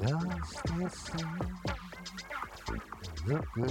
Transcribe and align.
Just 0.00 0.64
the 0.64 0.88
same. 0.88 1.58
Look, 3.26 3.44
we. 3.56 3.66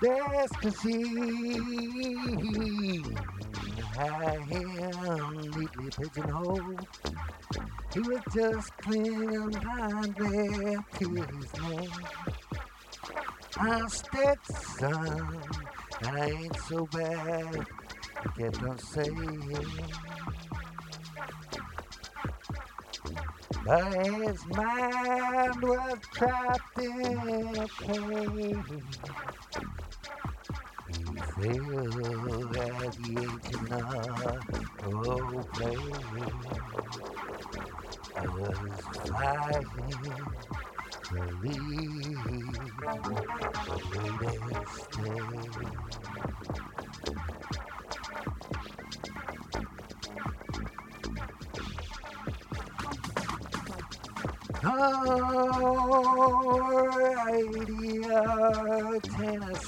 That's 0.00 0.52
cause 0.56 0.82
he 0.82 1.02
had 3.96 4.40
him 4.42 5.50
neatly 5.56 5.90
pigeonholed. 5.90 6.86
He 7.94 8.00
was 8.00 8.20
just 8.32 8.76
clinging 8.78 9.50
there 9.50 10.84
to 10.98 11.06
his 11.08 11.52
name. 11.62 12.15
I'm 13.58 13.88
Stetson, 13.88 15.42
and 16.02 16.18
I 16.18 16.26
ain't 16.28 16.56
so 16.58 16.86
bad. 16.92 17.66
He 18.22 18.42
kept 18.42 18.62
on 18.64 18.78
saying. 18.78 19.66
But 23.64 23.92
his 23.94 24.46
mind 24.48 25.62
was 25.62 25.98
trapped 26.12 26.78
in 26.78 27.56
a 27.56 27.68
cage. 27.68 28.82
He 30.86 31.02
felt 31.34 32.56
as 32.56 32.96
the 32.96 33.10
ancient 33.22 33.72
old 34.84 35.50
place 35.52 36.06
was 38.34 38.80
fighting 39.08 39.72
to 39.72 39.80
leave 40.02 40.28
the 40.50 40.55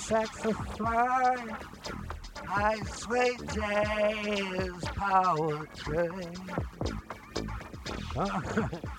saxophone, 0.08 1.56
high 2.47 2.83
sweet 2.86 3.41
jazz 3.55 4.84
poetry. 4.97 6.08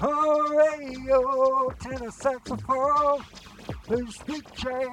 Oh, 0.00 0.76
radio, 0.78 1.70
tenor 1.80 2.10
saxophone, 2.12 3.20
high 3.88 4.10
sweet 4.10 4.46
jazz 4.54 4.86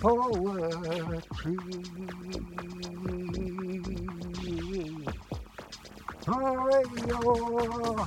poetry 0.00 1.58
radio. 6.64 8.06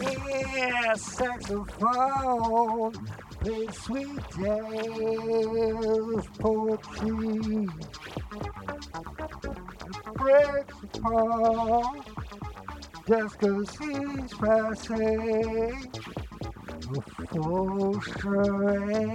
Yeah, 0.00 0.94
saxophone, 0.94 2.92
play 3.40 3.66
sweet 3.72 4.20
jazz 4.38 6.26
poetry. 6.38 7.68
Breaks 10.14 10.74
apart 10.94 12.05
just 13.06 13.38
cause 13.38 13.70
he's 13.78 14.34
passing. 14.34 15.92
For 17.30 18.02
serenity. 18.20 19.06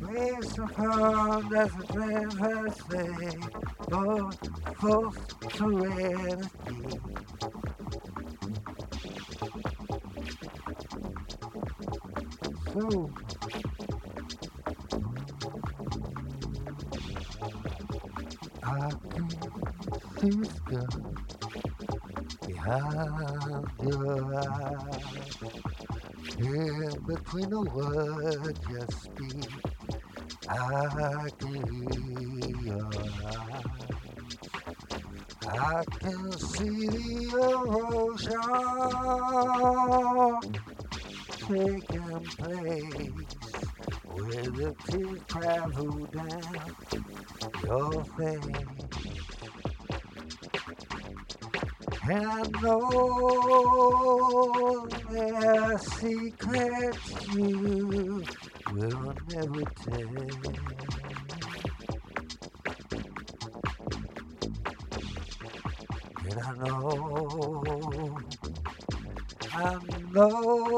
Based 0.00 0.58
upon 0.58 1.48
the 1.50 1.66
fantasy 1.92 3.38
of 3.92 4.34
false 4.78 5.16
serenity. 5.54 6.50
So, 12.72 13.10
the 20.30 20.88
behind 22.46 23.66
your 23.82 24.36
eyes. 24.38 25.04
Between 27.06 27.50
the 27.50 27.60
words 27.60 28.60
you 28.70 28.86
speak, 28.90 29.50
I 30.48 31.28
can 31.38 31.54
hear. 32.64 32.88
I 35.46 35.84
can 36.00 36.32
see 36.32 36.88
the 36.88 37.40
erosion 37.40 38.40
taking 41.40 42.24
place 42.38 43.24
where 44.04 44.48
the 44.58 44.74
tears 44.88 45.20
travel 45.28 46.06
down 46.06 46.76
your 47.64 48.04
face. 48.16 49.43
There 52.06 52.20
are 55.48 55.78
secrets 55.78 57.34
you 57.34 58.22
will 58.74 59.14
never 59.28 59.64
tell. 59.64 59.96
And 66.24 66.38
I 66.40 66.52
know, 66.60 68.18
I 69.54 69.78
know 70.12 70.74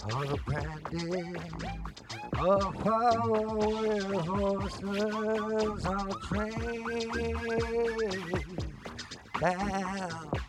or 0.06 0.26
the 0.26 0.38
brandy? 0.46 1.36
Or 2.40 2.62
faraway 2.82 4.00
horses 4.24 5.86
on 5.86 6.10
train 6.22 6.84
bound 9.44 10.40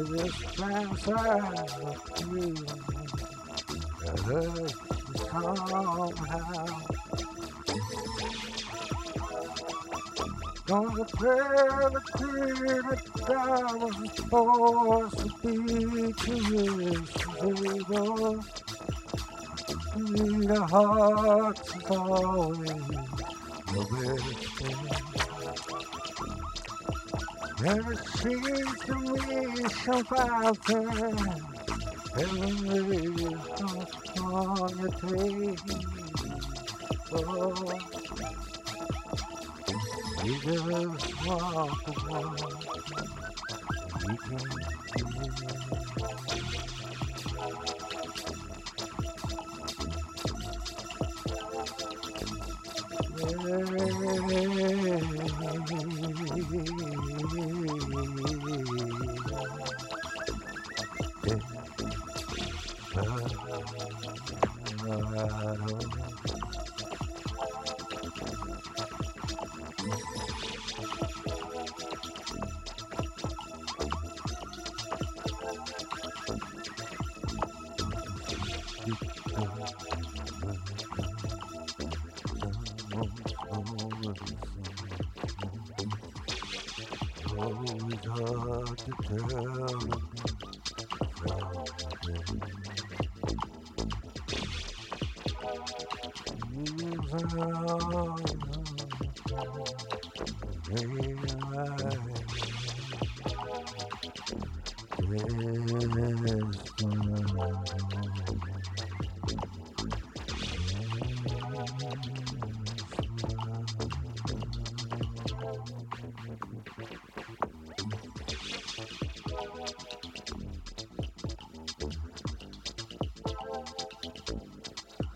To 0.00 0.06
this 0.06 0.32
transide 0.56 1.68
of 1.84 2.20
you. 2.32 2.54
I 4.02 4.16
hurt 4.22 4.56
you 4.56 4.70
somehow. 5.28 6.70
Gonna 10.64 11.04
play 11.04 11.44
the 11.92 12.00
queen 12.14 12.80
that 13.26 13.36
I 13.36 13.74
was 13.76 13.96
supposed 14.16 15.18
to 15.18 15.26
be 15.42 16.12
to 16.12 16.34
you, 16.48 16.64
baby. 17.42 18.00
Need 19.98 20.50
a 20.50 20.66
heart 20.66 21.60
is 21.60 21.90
always 21.90 22.86
the 23.66 23.82
best 23.92 24.40
thing. 24.56 25.09
Seems 27.60 28.80
to 28.86 28.94
me 28.96 29.44
something 29.84 30.16
heavenly 32.16 33.36
on 34.18 34.78
your 34.78 34.92
table. 34.96 35.58
You 40.24 40.34
just 40.40 41.26
walk 41.26 41.84
away. 41.88 42.30
You 44.08 44.16
can 44.16 44.60
Always 56.42 56.79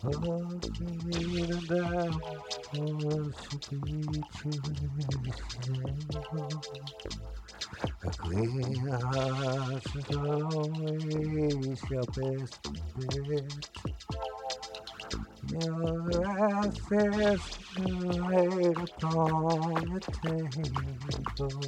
Heart 0.04 0.66
is 9.96 10.16
always 10.16 11.80
your 11.90 12.04
best 12.04 12.60
bet. 12.96 13.64
Your 15.50 16.68
laid 17.78 18.76
upon 18.76 19.84
the 19.94 20.00
table. 21.38 21.63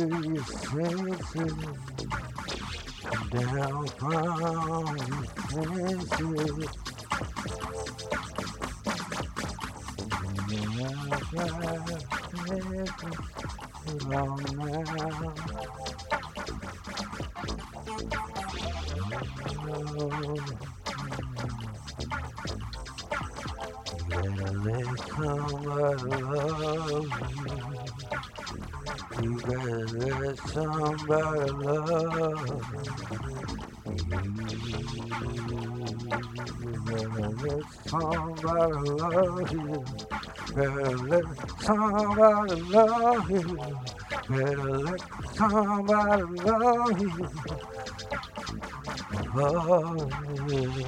Senses? 0.00 1.52
Down 3.30 3.86
from 3.86 4.98
fences. 5.50 6.68
Long 14.08 14.40
now. 14.56 15.34
Let 25.20 26.02
love. 26.22 27.08
You 27.40 27.79
somebody 31.08 31.52
love 31.52 32.64
somebody 37.88 38.90
love 38.92 39.52
you. 39.52 39.84
Better 40.54 40.96
let 41.08 41.24
somebody 41.60 42.62
love 42.72 43.30
you. 43.30 43.78
Better 44.28 44.78
let 44.78 45.00
somebody 45.34 46.22
love 46.44 47.02
you. 47.02 47.30
Love 49.34 50.48
you. 50.48 50.84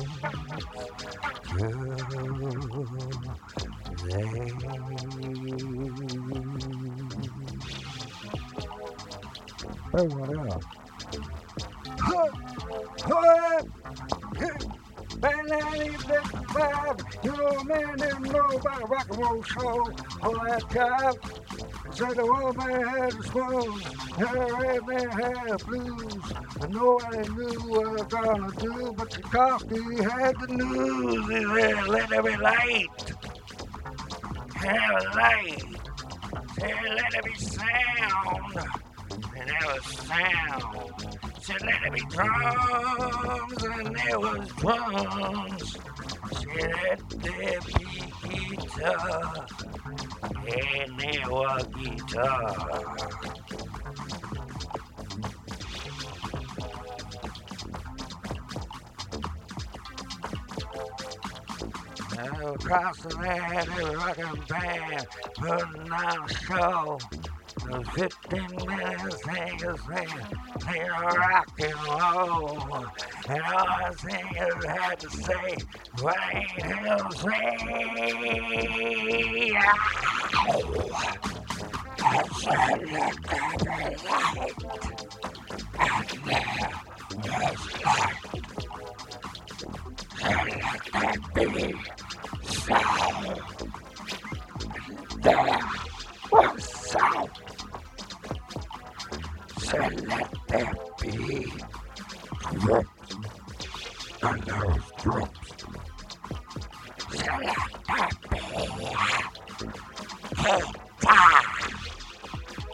Hey, 4.08 4.52
what 9.92 10.48
else? 10.48 10.64
Man, 15.22 15.46
that 15.46 15.80
ain't 15.80 16.08
that 16.08 16.24
vibe. 16.24 17.24
You 17.24 17.32
know, 17.32 17.46
a 17.46 17.64
man 17.64 17.98
didn't 17.98 18.32
know 18.32 18.46
about 18.46 18.90
rock 18.90 19.06
and 19.10 19.18
roll 19.18 19.44
soul 19.44 19.90
all 20.22 20.34
that 20.46 20.68
time. 20.70 21.14
Said 21.92 22.16
the 22.16 22.22
old 22.22 22.56
man 22.56 22.82
had 22.88 23.12
spoons, 23.22 23.84
and 24.18 24.36
the 24.36 24.56
red 24.58 24.86
man 24.86 25.10
had 25.10 25.58
blues. 25.66 26.32
And 26.60 26.74
nobody 26.74 27.28
knew 27.34 27.58
what 27.70 27.86
I 27.86 27.92
was 27.92 28.02
gonna 28.08 28.52
do, 28.58 28.94
but 28.96 29.10
the 29.10 29.22
coffee 29.22 30.02
had 30.02 30.40
the 30.40 30.46
news. 30.48 31.28
He 31.28 31.44
said, 31.44 31.88
let 31.88 32.08
there 32.08 32.22
be 32.22 32.36
light. 32.38 33.12
Have 34.54 35.14
light. 35.14 35.64
Said, 36.58 36.84
let 36.96 37.12
there 37.12 37.22
be 37.22 37.34
sound. 37.34 38.91
And 39.42 39.50
there 39.50 39.74
was 39.74 39.84
sound. 40.06 40.92
Said, 41.40 41.62
let 41.62 41.80
there 41.82 41.90
be 41.90 42.00
drums. 42.10 43.64
And 43.64 43.96
there 43.96 44.20
was 44.20 44.48
drums. 44.50 45.76
Said, 46.30 46.76
let 46.84 47.10
there 47.10 47.60
be 47.60 48.56
guitar. 48.56 49.46
And 50.46 51.00
there 51.00 51.28
was 51.28 51.64
guitar. 51.74 52.96
Across 62.44 63.02
the 63.02 63.16
land, 63.16 63.68
every 63.68 63.96
rockin' 63.96 64.44
band 64.48 65.06
putting 65.34 65.92
on 65.92 66.30
a 66.30 66.34
show. 66.34 66.98
Those 67.72 67.88
15 67.88 68.66
minutes 68.66 69.24
singers 69.24 69.80
singing, 69.86 70.26
singing 70.62 70.90
rock 70.90 71.48
and 71.58 71.74
roll. 71.86 72.86
And 73.30 73.42
all 73.44 73.66
the 73.88 73.96
singers 73.96 74.64
had 74.66 75.00
to 75.00 75.08
say, 75.08 75.56
what 76.00 76.18
ain't 76.34 76.50
him 76.50 77.12
say? 77.12 77.30
I 81.98 82.28
said, 82.40 82.82
let 82.90 83.16
there 83.24 83.56
be 83.64 83.70
light. 84.04 84.54
And 86.20 87.24
there 87.24 87.40
was 87.40 87.62
light. 87.86 88.20
So 90.18 90.28
let 90.98 91.20
there 91.32 91.48
be 91.48 91.74
sound. 92.42 93.40
There 95.22 95.60
was 96.30 96.64
sound. 96.64 97.41
So 99.72 99.78
let 99.78 100.28
there 100.48 100.74
be 101.00 101.50
drums. 102.60 102.88
And 104.22 104.44
was 104.44 104.92
drums. 104.98 105.38
So 107.10 107.32
let 107.40 108.12
there 108.20 108.42
be 108.42 109.68
guitar. 111.08 111.40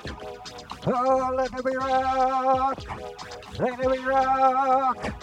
Oh, 0.87 1.33
let 1.35 1.53
it 1.53 1.65
be 1.65 1.75
rock. 1.75 2.83
Let 3.59 3.79
it 3.81 3.91
be 3.91 3.99
rock. 3.99 5.13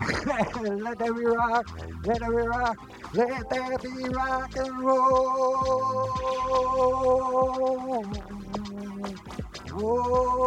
let 0.66 0.98
there 0.98 1.12
be 1.12 1.24
rock. 1.26 1.66
Let 2.06 2.18
there 2.20 2.30
be 2.30 2.48
rock. 2.48 3.01
Let 3.14 3.50
there 3.50 3.76
be 3.76 4.08
rock 4.08 4.56
and 4.56 4.78
roll. 4.80 6.12
Oh. 9.74 10.42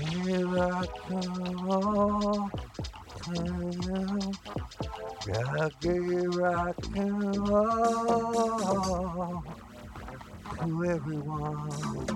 Here 0.00 0.58
I 0.58 0.86
come 1.08 2.50
to 5.82 5.94
you. 5.94 6.30
Rock 6.30 6.76
and 6.94 7.48
roll 7.48 9.44
to 10.58 10.84
everyone. 10.84 12.06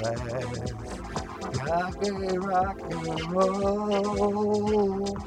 fast. 0.00 1.02
God 1.52 2.00
gave 2.00 2.42
rock 2.42 2.78
and 2.90 3.32
roll. 3.32 5.18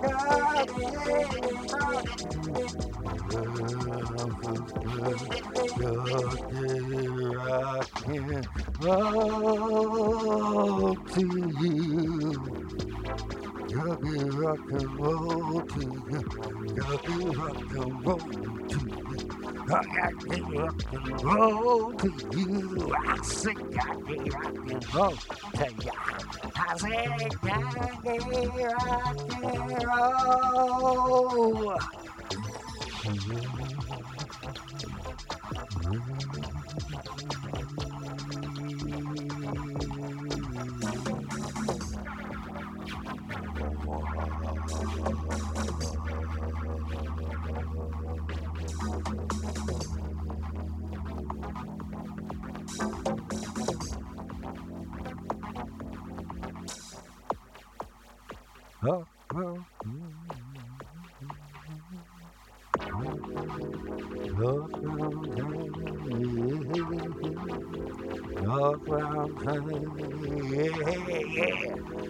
God 0.00 0.68
gave 0.76 1.42
rock 7.34 7.90
and 8.06 8.46
roll 8.80 10.94
to 10.94 11.24
you. 11.60 12.54
Gubby 13.74 14.18
rock 14.30 14.60
and 14.70 15.00
roll 15.00 15.62
to 15.62 15.80
you. 15.80 16.22
Gubby 16.76 17.18
rock 17.38 17.58
and 17.72 18.06
roll 18.06 18.20
to 18.70 18.80
you. 19.10 19.18
Gubby 19.66 20.42
rock 20.56 20.84
and 20.92 21.24
roll 21.24 21.94
to 21.94 22.10
you. 22.36 22.94
I 22.96 23.18
say 23.22 23.54
gubby 23.54 24.18
rock 24.30 24.54
and 24.70 24.94
roll 24.94 25.18
to 25.56 25.66
you. 25.84 25.92
I 26.56 26.76
say 26.78 27.30
gubby 27.42 28.18
rock 28.64 29.18
and 29.44 29.84
roll. 29.86 31.76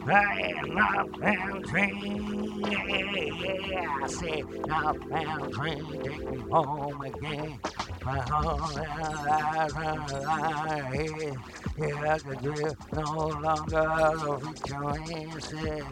I 0.07 0.53
northbound 0.67 1.65
train, 1.67 2.61
yeah, 2.61 2.87
yeah. 2.87 3.99
I 4.03 4.07
said 4.07 4.45
northbound 4.67 5.53
train, 5.55 5.87
take 6.05 6.31
me 6.31 6.39
home 6.51 7.01
again. 7.03 7.59
My 8.05 8.19
home 8.21 8.61
eyes 8.77 9.73
ahead. 9.73 11.39
Yeah, 11.79 12.15
I 12.15 12.19
could 12.19 12.41
drift 12.43 12.93
no 12.93 13.03
longer 13.29 14.39
reach 14.45 14.69
your 14.69 14.91
answer. 15.11 15.87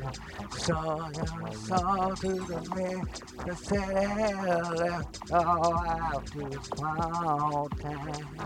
Saw 0.51 1.09
you 1.09 1.53
saw 1.53 2.09
to 2.15 2.29
the 2.29 2.61
man 2.77 3.09
that 3.47 3.59
said 3.59 4.79
left 4.79 5.33
all 5.33 5.79
out 5.79 6.27
to 6.27 6.41
a 6.47 6.65
small 6.77 7.69
town. 7.81 8.43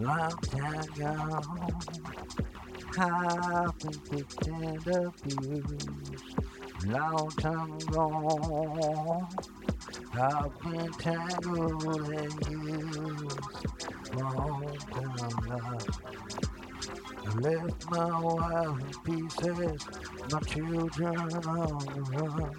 Long 0.00 0.30
time 0.30 0.86
gone, 0.96 1.80
I've 2.98 3.78
been 3.80 4.00
kicked 4.08 4.46
and 4.46 4.86
abused. 4.86 6.36
Long 6.86 7.30
time 7.32 7.78
gone, 7.90 9.28
I've 10.14 10.62
been 10.62 10.92
tangled 10.92 12.10
and 12.10 12.48
used. 12.48 13.40
Long 14.14 14.76
time 14.92 15.48
lost. 15.48 16.57
I 17.28 17.30
left 17.40 17.90
my 17.90 18.20
wife 18.20 18.80
in 18.80 19.28
pieces, 19.28 19.86
my 20.32 20.40
children 20.40 21.18
on 21.18 21.78
the 21.78 22.00
run. 22.16 22.56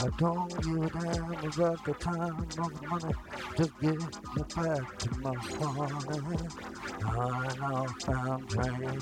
I 0.00 0.08
don't 0.18 0.48
give 0.62 0.84
a 0.84 0.88
damn 0.88 1.32
about 1.32 1.84
the 1.84 1.94
time 1.94 2.38
or 2.38 2.70
the 2.70 2.86
money. 2.86 3.14
Just 3.56 3.80
get 3.80 3.98
me 3.98 4.06
back 4.54 4.98
to 4.98 5.08
my 5.18 5.34
farm. 5.34 6.48
I 7.04 7.48
northbound 7.58 8.48
train, 8.50 9.00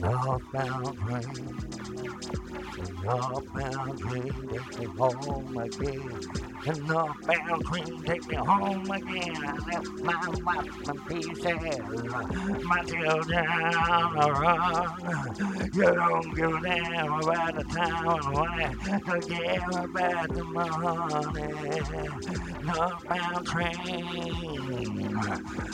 northbound 0.00 0.98
train, 0.98 1.58
northbound 3.04 3.98
train, 4.00 4.32
take 4.48 4.78
me 4.78 4.86
home 4.96 5.56
again. 5.58 6.20
And 6.66 6.86
northbound 6.86 7.64
train, 7.64 8.02
take 8.04 8.26
me 8.28 8.36
home 8.36 8.90
again. 8.90 9.36
I 9.36 9.48
left 9.66 9.88
my 10.00 10.28
wife 10.44 10.88
in 10.88 10.98
pieces, 11.06 12.64
my 12.64 12.82
children 12.84 13.09
on 13.10 14.14
the 14.16 14.30
run. 14.32 15.70
You 15.74 15.94
don't 15.94 16.34
give 16.34 16.52
a 16.52 16.60
damn 16.60 17.12
about 17.20 17.54
the 17.56 17.64
time 17.64 18.06
the 18.06 18.30
money. 18.30 18.68
Just 19.06 19.28
get 19.28 19.68
me 19.68 19.86
back 19.92 20.28
to 20.28 20.44
my. 20.44 20.70
Northbound 22.62 23.46
train. 23.46 23.78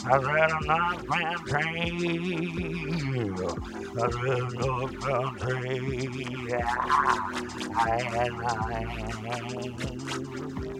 I 0.05 0.19
said 0.23 0.51
a 0.51 0.61
northbound 0.63 1.37
train. 1.45 1.87
I 7.75 7.99
said 7.99 8.13
a 8.13 8.29
northbound 8.29 8.97
train. 9.77 10.76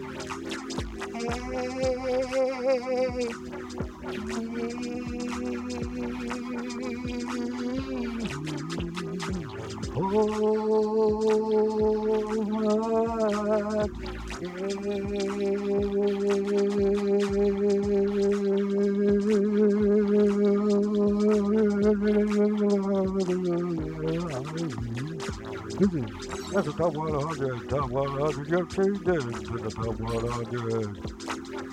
And 25.80 26.17
That's 26.52 26.66
the 26.66 26.72
top 26.72 26.94
100, 26.94 27.68
top 27.68 27.90
100. 27.90 28.48
You're 28.48 28.66
tuned 28.66 29.06
in 29.06 29.32
the 29.32 29.70
top 29.70 30.00
100. 30.00 31.28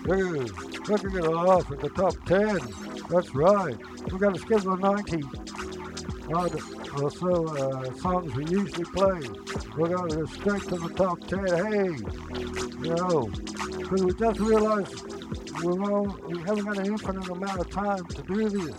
Hey, 0.05 0.91
looking 0.91 1.15
it 1.15 1.25
off 1.25 1.71
at 1.71 1.79
the 1.79 1.89
top 1.89 2.13
10. 2.25 2.59
That's 3.09 3.33
right. 3.33 3.77
We 4.11 4.19
got 4.19 4.35
a 4.35 4.39
schedule 4.39 4.73
of 4.73 4.79
90 4.81 5.23
odd 6.33 6.55
or 7.01 7.11
so 7.11 7.45
uh, 7.47 7.93
songs 7.95 8.33
we 8.35 8.45
usually 8.45 8.85
play. 8.85 9.21
We're 9.77 9.89
going 9.89 10.09
to 10.09 10.27
straight 10.33 10.63
to 10.63 10.75
the 10.75 10.89
top 10.95 11.19
10. 11.27 11.45
Hey, 11.45 11.91
you 12.83 12.95
know, 12.95 13.29
because 13.77 14.03
we 14.03 14.13
just 14.13 14.39
realized 14.39 15.15
we're 15.63 15.91
all, 15.91 16.17
we 16.27 16.41
haven't 16.43 16.65
got 16.65 16.77
an 16.77 16.87
infinite 16.87 17.29
amount 17.29 17.59
of 17.59 17.69
time 17.69 18.05
to 18.05 18.21
do 18.23 18.49
this. 18.49 18.75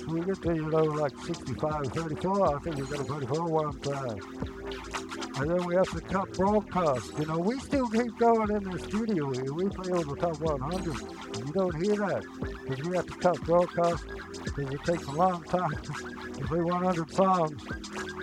So 0.00 0.06
we 0.08 0.20
get 0.22 0.42
to, 0.42 0.54
you 0.54 0.70
know, 0.70 0.84
like 0.84 1.12
65, 1.24 1.86
34. 1.88 2.56
I 2.56 2.58
think 2.60 2.76
we 2.76 2.82
got 2.82 3.00
a 3.00 3.04
34 3.04 3.44
one 3.44 3.78
time. 3.80 5.01
And 5.42 5.50
then 5.50 5.66
we 5.66 5.74
have 5.74 5.90
to 5.90 6.00
cut 6.02 6.32
broadcast. 6.34 7.18
You 7.18 7.26
know, 7.26 7.38
we 7.40 7.58
still 7.58 7.88
keep 7.88 8.16
going 8.16 8.48
in 8.50 8.62
the 8.62 8.78
studio 8.78 9.32
here. 9.32 9.52
We 9.52 9.68
play 9.70 9.90
over 9.90 10.14
top 10.14 10.40
100. 10.40 10.86
And 11.34 11.46
you 11.48 11.52
don't 11.52 11.84
hear 11.84 11.96
that 11.96 12.24
because 12.64 12.84
we 12.84 12.94
have 12.94 13.06
to 13.06 13.14
cut 13.14 13.40
broadcast 13.40 14.06
because 14.44 14.72
it 14.72 14.84
takes 14.84 15.04
a 15.08 15.10
long 15.10 15.42
time 15.42 15.72
to 15.72 16.44
play 16.46 16.60
100 16.60 17.10
songs. 17.12 17.60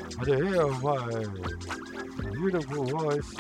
To 0.10 0.36
hear 0.36 0.68
my 0.68 1.26
beautiful 2.32 2.84
voice 2.86 3.34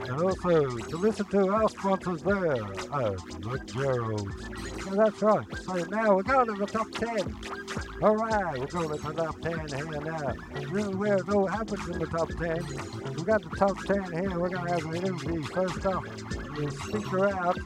and 0.00 0.22
also 0.22 0.66
to 0.78 0.96
listen 0.96 1.26
to 1.26 1.48
our 1.48 1.68
sponsors 1.68 2.22
there 2.22 2.54
at 2.54 3.16
the 3.40 3.60
Gerald's. 3.66 4.48
Yeah, 4.86 4.94
that's 4.94 5.22
right. 5.22 5.46
So 5.64 5.74
now 5.84 6.16
we're 6.16 6.22
going 6.22 6.46
to 6.46 6.54
the 6.54 6.66
top 6.66 6.90
10. 6.92 7.36
All 8.02 8.16
right, 8.16 8.58
we're 8.58 8.66
going 8.66 8.98
to 8.98 9.06
the 9.06 9.12
top 9.12 9.40
10 9.40 9.68
here 9.68 10.00
now. 10.00 10.34
Really 10.70 10.94
where 10.94 11.16
it 11.16 11.28
all 11.28 11.46
happens 11.46 11.88
in 11.88 11.98
the 11.98 12.06
top 12.06 12.28
10. 12.30 13.14
We 13.14 13.22
got 13.22 13.42
the 13.42 13.56
top 13.56 13.78
10 13.84 14.12
here. 14.12 14.38
We're 14.38 14.48
going 14.48 14.66
to 14.66 14.72
have 14.72 14.84
an 14.86 14.96
interview. 14.96 15.42
First 15.42 15.86
off, 15.86 16.04
the 16.56 16.70
speaker 16.70 17.28
out, 17.28 17.58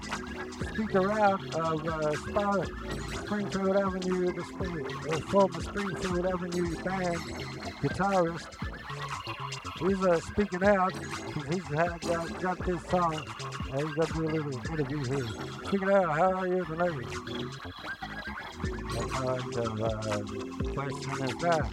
speaker 0.73 1.13
out 1.13 1.55
of 1.55 1.87
uh, 1.87 2.65
Springfield 3.23 3.77
Avenue, 3.77 4.33
the, 4.33 4.45
Spring, 4.45 4.87
uh, 5.13 5.21
former 5.31 5.61
Springfield 5.61 6.27
Avenue 6.27 6.75
band 6.83 7.17
guitarist. 7.83 8.80
He's 9.81 10.05
uh, 10.05 10.21
speaking 10.21 10.65
out 10.65 10.93
he's 11.51 11.67
had, 11.69 12.05
uh, 12.07 12.25
got 12.41 12.59
this 12.67 12.83
song. 12.91 13.15
Uh, 13.73 13.81
he's 13.81 13.95
got 13.95 14.09
to 14.09 14.15
do 14.15 14.27
a 14.27 14.31
little 14.31 14.53
interview 14.53 15.05
here. 15.05 15.29
Speaking 15.67 15.91
out, 15.91 16.11
how 16.19 16.33
are 16.33 16.47
you 16.47 16.65
kind 16.65 16.83
of 19.57 19.81
uh, 19.81 20.19
question 20.75 21.13
is 21.25 21.37
that? 21.39 21.65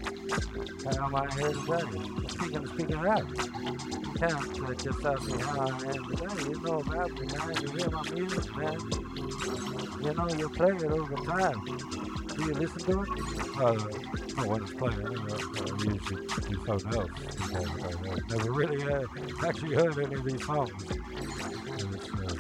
How 0.86 1.06
am 1.06 1.16
I 1.16 1.18
here 1.36 1.54
today? 1.54 1.88
Speaking, 2.30 2.68
speaking 2.68 2.96
out. 2.98 3.28
You 3.28 4.14
can't 4.20 4.64
uh, 4.64 4.74
just 4.74 5.06
ask 5.06 5.24
me 5.28 5.38
how 5.42 5.60
I 5.60 5.68
am 5.68 6.04
today. 6.10 6.38
You 6.50 6.56
know 6.62 6.80
about 6.80 7.12
me, 7.12 7.26
man. 7.28 7.54
You 7.62 7.70
hear 7.72 7.90
my 7.90 8.04
music, 8.14 8.56
man. 8.56 8.80
You 10.04 10.14
know 10.14 10.28
you 10.38 10.50
play 10.50 10.74
it 10.76 10.92
all 10.92 11.06
the 11.06 11.16
time. 11.26 12.27
Do 12.38 12.46
you 12.46 12.54
listen 12.54 12.80
to 12.82 13.02
it? 13.02 13.10
Uh, 13.58 13.74
not 14.36 14.48
when 14.48 14.62
it's 14.62 14.74
playing. 14.74 15.06
Uh, 15.06 15.38
I 15.58 15.92
usually 15.92 16.28
do 16.28 16.66
something 16.66 16.94
else. 16.94 17.12
I 17.42 18.36
never 18.36 18.52
really 18.52 18.84
uh, 18.84 19.06
actually 19.44 19.76
heard 19.76 19.98
any 19.98 20.16
of 20.16 20.24
these 20.24 20.46
songs. 20.46 20.72
It's, 20.88 22.10
uh, 22.14 22.36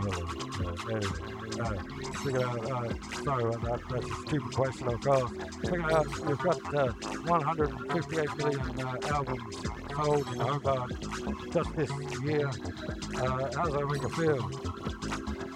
well, 0.00 0.22
uh, 0.60 0.94
anyway. 0.94 1.30
Uh, 1.60 1.74
figure 2.22 2.46
out, 2.46 2.70
uh, 2.70 3.22
sorry 3.24 3.44
about 3.44 3.62
that, 3.62 3.80
that's 3.90 4.06
a 4.06 4.14
stupid 4.26 4.54
question, 4.54 4.88
of 4.88 5.00
course. 5.00 5.30
Figure 5.62 5.92
out, 5.92 6.18
we've 6.20 6.38
got 6.38 6.74
uh, 6.74 6.92
158 7.26 8.36
million 8.38 8.80
uh, 8.80 8.96
albums 9.08 9.56
sold 9.94 10.26
in 10.28 10.38
Hobart 10.40 10.90
just 11.52 11.76
this 11.76 11.90
year. 12.22 12.48
Uh, 13.16 13.50
how's 13.56 13.72
that 13.72 13.88
make 13.90 14.02
you 14.02 14.08
feel? 14.10 14.79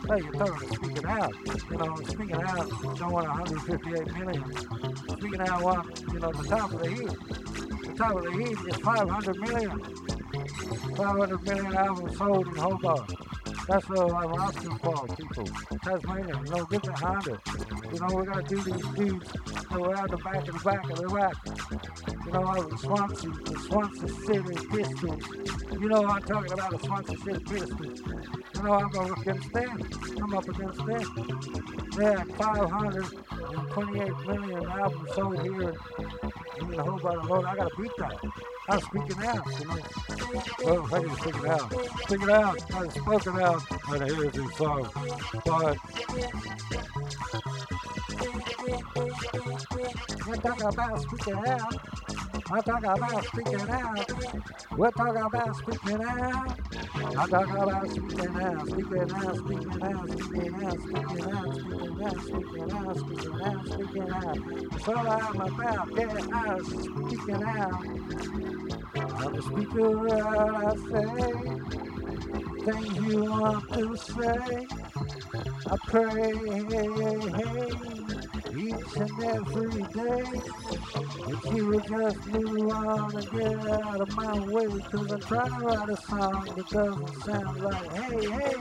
Hey, 0.06 0.20
you're 0.20 0.32
talking 0.32 0.68
about 0.68 0.74
speaking 0.74 1.06
out. 1.06 1.32
You 1.70 1.76
know, 1.78 1.96
speaking 2.04 2.42
out, 2.42 2.68
don't 2.98 3.10
want 3.10 3.26
158 3.26 4.18
million. 4.18 4.52
Speaking 5.18 5.40
out, 5.40 5.62
want, 5.62 6.00
you 6.12 6.18
know, 6.18 6.30
the 6.30 6.46
top 6.46 6.72
of 6.72 6.80
the 6.80 6.90
heap. 6.90 7.08
The 7.08 7.94
top 7.96 8.16
of 8.16 8.24
the 8.24 8.32
heap 8.32 8.58
is 8.68 8.76
500 8.82 9.38
million. 9.38 9.80
500 10.96 11.42
million 11.44 11.74
albums 11.74 12.18
sold 12.18 12.46
in 12.48 12.54
Hobart. 12.56 13.12
That's 13.66 13.88
what 13.88 14.12
I'm 14.12 14.34
asking 14.40 14.78
for, 14.78 15.06
people. 15.16 15.46
Tasmania, 15.82 16.40
you 16.44 16.50
know, 16.50 16.64
get 16.66 16.82
behind 16.82 17.26
it. 17.26 17.40
You 17.90 18.00
know, 18.00 18.14
we 18.14 18.26
got 18.26 18.46
to 18.46 18.56
do 18.56 18.62
these 18.62 18.86
dudes 18.88 19.32
that 19.32 19.80
were 19.80 19.96
out 19.96 20.10
the 20.10 20.18
back 20.18 20.46
of 20.46 20.54
the 20.54 20.64
back 20.64 20.90
of 20.90 20.98
the 20.98 21.06
rack. 21.08 21.34
You 22.26 22.32
know, 22.32 22.46
out 22.46 22.72
of 22.72 22.78
Swansea, 22.78 23.30
the 23.30 23.58
Swansea 23.58 24.08
City 24.26 24.66
Pistols. 24.68 25.80
You 25.80 25.88
know 25.88 26.04
I'm 26.04 26.22
talking 26.24 26.52
about 26.52 26.70
the 26.72 26.78
Swansea 26.86 27.16
City 27.16 27.44
Pistols. 27.44 28.53
Know 28.64 28.72
I'm 28.72 28.96
up 28.96 29.18
against 29.18 29.53
them. 29.53 29.79
I'm 30.22 30.35
up 30.35 30.48
against 30.48 30.87
them. 30.87 31.05
They 31.98 32.05
had 32.05 32.35
528 32.35 34.27
million 34.27 34.66
albums 34.70 35.14
sold 35.14 35.42
here 35.42 35.74
in 36.61 36.70
the 36.70 36.83
whole 36.83 36.98
bottom 36.98 37.29
road. 37.29 37.44
I 37.44 37.57
gotta 37.57 37.77
beat 37.77 37.90
that. 37.98 38.18
I'm 38.70 38.81
speaking 38.81 39.22
out, 39.22 39.46
you 39.61 39.66
know. 39.66 39.83
Well, 40.64 40.87
I 40.94 41.00
can 41.03 41.16
speak 41.16 41.37
it 41.37 41.44
out. 41.44 41.72
Speak 42.05 42.22
it 42.22 42.31
out. 42.31 42.74
I 42.74 42.88
spoke 42.88 43.27
it 43.27 43.35
out. 43.35 43.62
And 43.90 44.03
here's 44.11 44.35
his 44.35 44.57
song. 44.57 44.88
But 45.44 45.77
we're 50.26 50.37
talking 50.37 50.66
about 50.66 51.00
speaking 51.02 51.34
out. 51.46 51.74
I'm 52.50 52.62
talking 52.62 52.90
about 52.90 53.24
speaking 53.26 53.70
out. 53.70 54.12
We're 54.76 54.90
talking 54.92 55.22
about 55.22 55.56
speaking 55.56 56.02
out. 56.04 56.58
I'm 57.16 57.28
talking 57.28 57.56
about 57.56 57.90
speaking 57.90 58.37
out, 58.37 58.68
speaking 58.68 59.12
out, 59.12 59.37
speaking 59.38 59.82
out, 59.82 60.10
speaking 60.10 60.54
out, 60.64 60.80
speaking 60.80 61.24
out, 61.24 61.54
speaking 61.54 62.02
out, 62.02 62.20
speaking 62.20 62.72
out, 62.72 62.98
speaking 62.98 63.42
out, 63.42 63.66
speaking 63.68 64.10
out. 64.12 64.38
That's 64.70 64.88
all 64.88 65.08
I'm 65.08 65.40
about. 65.40 65.88
Yeah, 65.96 66.26
I'm 66.34 66.64
speaking 66.64 67.44
out. 67.44 67.84
I'm 68.96 69.34
a 69.34 69.42
speaker 69.42 70.14
out, 70.14 70.64
I 70.66 70.76
say 70.90 71.58
things 72.64 73.00
you 73.00 73.24
want 73.24 73.72
to 73.72 73.96
say. 73.96 74.66
I 75.66 75.76
pray 75.88 76.32
each 78.56 78.96
and 78.96 79.24
every 79.24 79.82
day. 79.92 80.40
If 81.26 81.54
you 81.54 81.66
would 81.66 81.86
just 81.88 82.26
move 82.28 82.72
on 82.72 83.16
and 83.16 83.30
get 83.30 83.70
out 83.70 84.00
of 84.00 84.16
my 84.16 84.38
way, 84.40 84.68
cause 84.90 85.12
I'm 85.12 85.20
trying 85.20 85.50
to 85.50 85.66
write 85.66 85.88
a 85.88 85.96
song 85.96 86.44
that 86.56 86.68
doesn't 86.68 87.22
sound 87.24 87.60
like, 87.60 87.92
hey, 87.92 88.30
hey. 88.30 88.54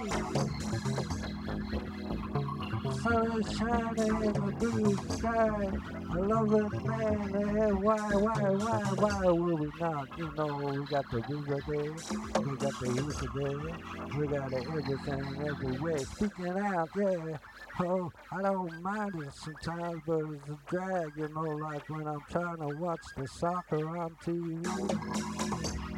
The 2.83 2.91
sun 3.01 3.39
is 3.39 3.57
shining 3.57 4.23
in 4.23 4.33
the 4.33 4.51
blue 4.59 4.95
sky. 5.17 6.02
I 6.13 6.17
love 6.17 6.53
it, 6.53 6.85
man. 6.85 7.55
Hey, 7.57 7.71
why, 7.71 7.97
why, 7.97 8.41
why, 8.51 8.79
why 8.97 9.31
will 9.31 9.57
we 9.57 9.71
not? 9.79 10.07
You 10.15 10.31
know, 10.37 10.57
we 10.57 10.85
got 10.85 11.09
the 11.09 11.17
Riga 11.21 11.59
there, 11.67 12.43
we 12.45 12.57
got 12.57 12.79
the 12.79 12.87
Easter 13.07 13.29
there, 13.33 14.19
we 14.19 14.27
got 14.27 14.53
everything 14.53 15.47
everywhere. 15.47 15.97
Speaking 15.97 16.49
out, 16.49 16.89
yeah. 16.95 17.37
Oh, 17.79 18.11
I 18.31 18.41
don't 18.43 18.81
mind 18.83 19.23
it 19.23 19.33
sometimes, 19.33 20.03
but 20.05 20.19
it's 20.19 20.49
a 20.49 20.59
drag, 20.67 21.13
you 21.17 21.29
know, 21.29 21.41
like 21.41 21.89
when 21.89 22.07
I'm 22.07 22.21
trying 22.29 22.57
to 22.57 22.75
watch 22.77 23.01
the 23.17 23.27
soccer 23.27 23.97
on 23.97 24.15
TV. 24.23 24.63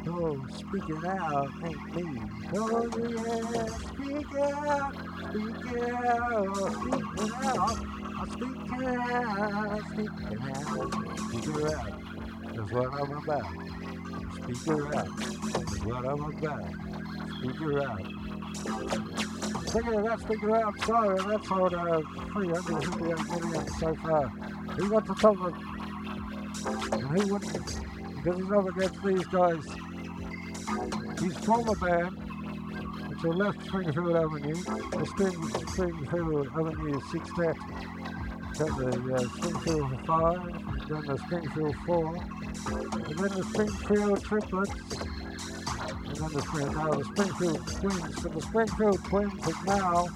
Oh, 0.08 0.46
speaking 0.56 1.04
out 1.04 1.50
ain't 1.62 1.94
me. 1.94 2.22
Oh, 2.54 2.88
yeah, 2.96 3.66
speak 3.66 4.34
out, 4.34 4.94
speak 5.28 5.76
out, 5.76 6.72
speaking 6.72 7.32
out. 7.44 8.05
Speaker 8.16 8.88
out. 11.76 11.92
That's 12.54 12.72
what 12.72 12.88
I'm 12.94 13.12
about. 13.12 13.46
Speaker 14.32 14.96
out. 14.96 15.08
That's 15.18 15.84
what 15.84 16.02
I'm 16.06 16.22
about. 16.24 16.64
Speaker 17.38 17.72
out. 17.82 18.04
Speaker 19.68 20.10
out, 20.10 20.20
speaker 20.20 20.56
out. 20.56 20.74
So 20.86 21.16
that's 21.28 21.50
all 21.50 21.68
the 21.68 22.02
300 22.32 23.00
we 23.00 23.12
are 23.12 23.16
getting 23.16 23.54
in 23.54 23.68
so 23.78 23.94
far. 23.96 24.32
He 24.76 24.88
wants 24.88 25.08
to 25.08 25.14
talk 25.14 25.36
about. 25.38 25.54
And 26.92 27.18
he 27.18 27.24
wouldn't. 27.30 27.66
Because 28.16 28.36
he's 28.40 28.50
up 28.50 28.66
against 28.68 29.02
these 29.04 29.26
guys. 29.26 29.64
He's 31.20 31.36
from 31.44 31.68
a 31.68 31.74
band 31.76 32.25
are 33.24 33.32
left 33.32 33.64
Springfield 33.64 34.16
Avenue, 34.16 34.54
the 34.54 35.06
Spring, 35.06 35.48
Springfield 35.68 36.48
Avenue 36.48 37.00
6 37.10 37.30
step. 37.32 37.56
Got 38.58 38.78
the 38.78 39.14
uh, 39.14 39.18
Springfield 39.36 40.06
5, 40.06 40.88
then 40.88 41.06
the 41.06 41.18
Springfield 41.18 41.76
4, 41.86 42.16
and 42.16 43.18
then 43.18 43.38
the 43.38 43.44
Springfield 43.52 44.24
triplets, 44.24 44.72
and 46.04 46.16
then 46.16 46.32
the, 46.32 46.70
now 46.74 46.90
the 46.90 47.04
Springfield 47.04 47.66
Twins. 47.66 48.22
So 48.22 48.28
the 48.28 48.42
Springfield 48.42 49.04
Twins 49.04 49.44
have 49.44 49.66
now 49.66 50.08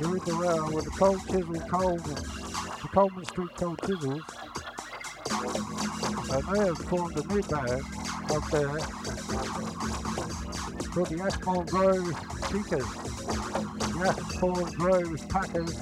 moved 0.00 0.28
around 0.28 0.74
with 0.74 0.84
the 0.84 0.90
Cold 0.90 1.20
Chisel 1.26 1.60
Coleman, 1.68 2.02
the 2.02 2.88
Coleman 2.92 3.24
Street 3.24 3.54
Cold 3.56 3.80
Chisels. 3.86 4.22
And 6.30 6.42
they 6.52 6.66
have 6.66 6.78
formed 6.78 7.16
a 7.16 7.26
new 7.32 7.42
band 7.42 7.82
up 8.30 8.50
there 8.50 9.07
the 11.04 11.22
Ashbourne 11.22 11.66
Grove 11.66 12.14
Seekers. 12.50 12.88
The 13.92 14.00
Ashbourne 14.08 14.70
Grove 14.72 15.28
Packers, 15.28 15.74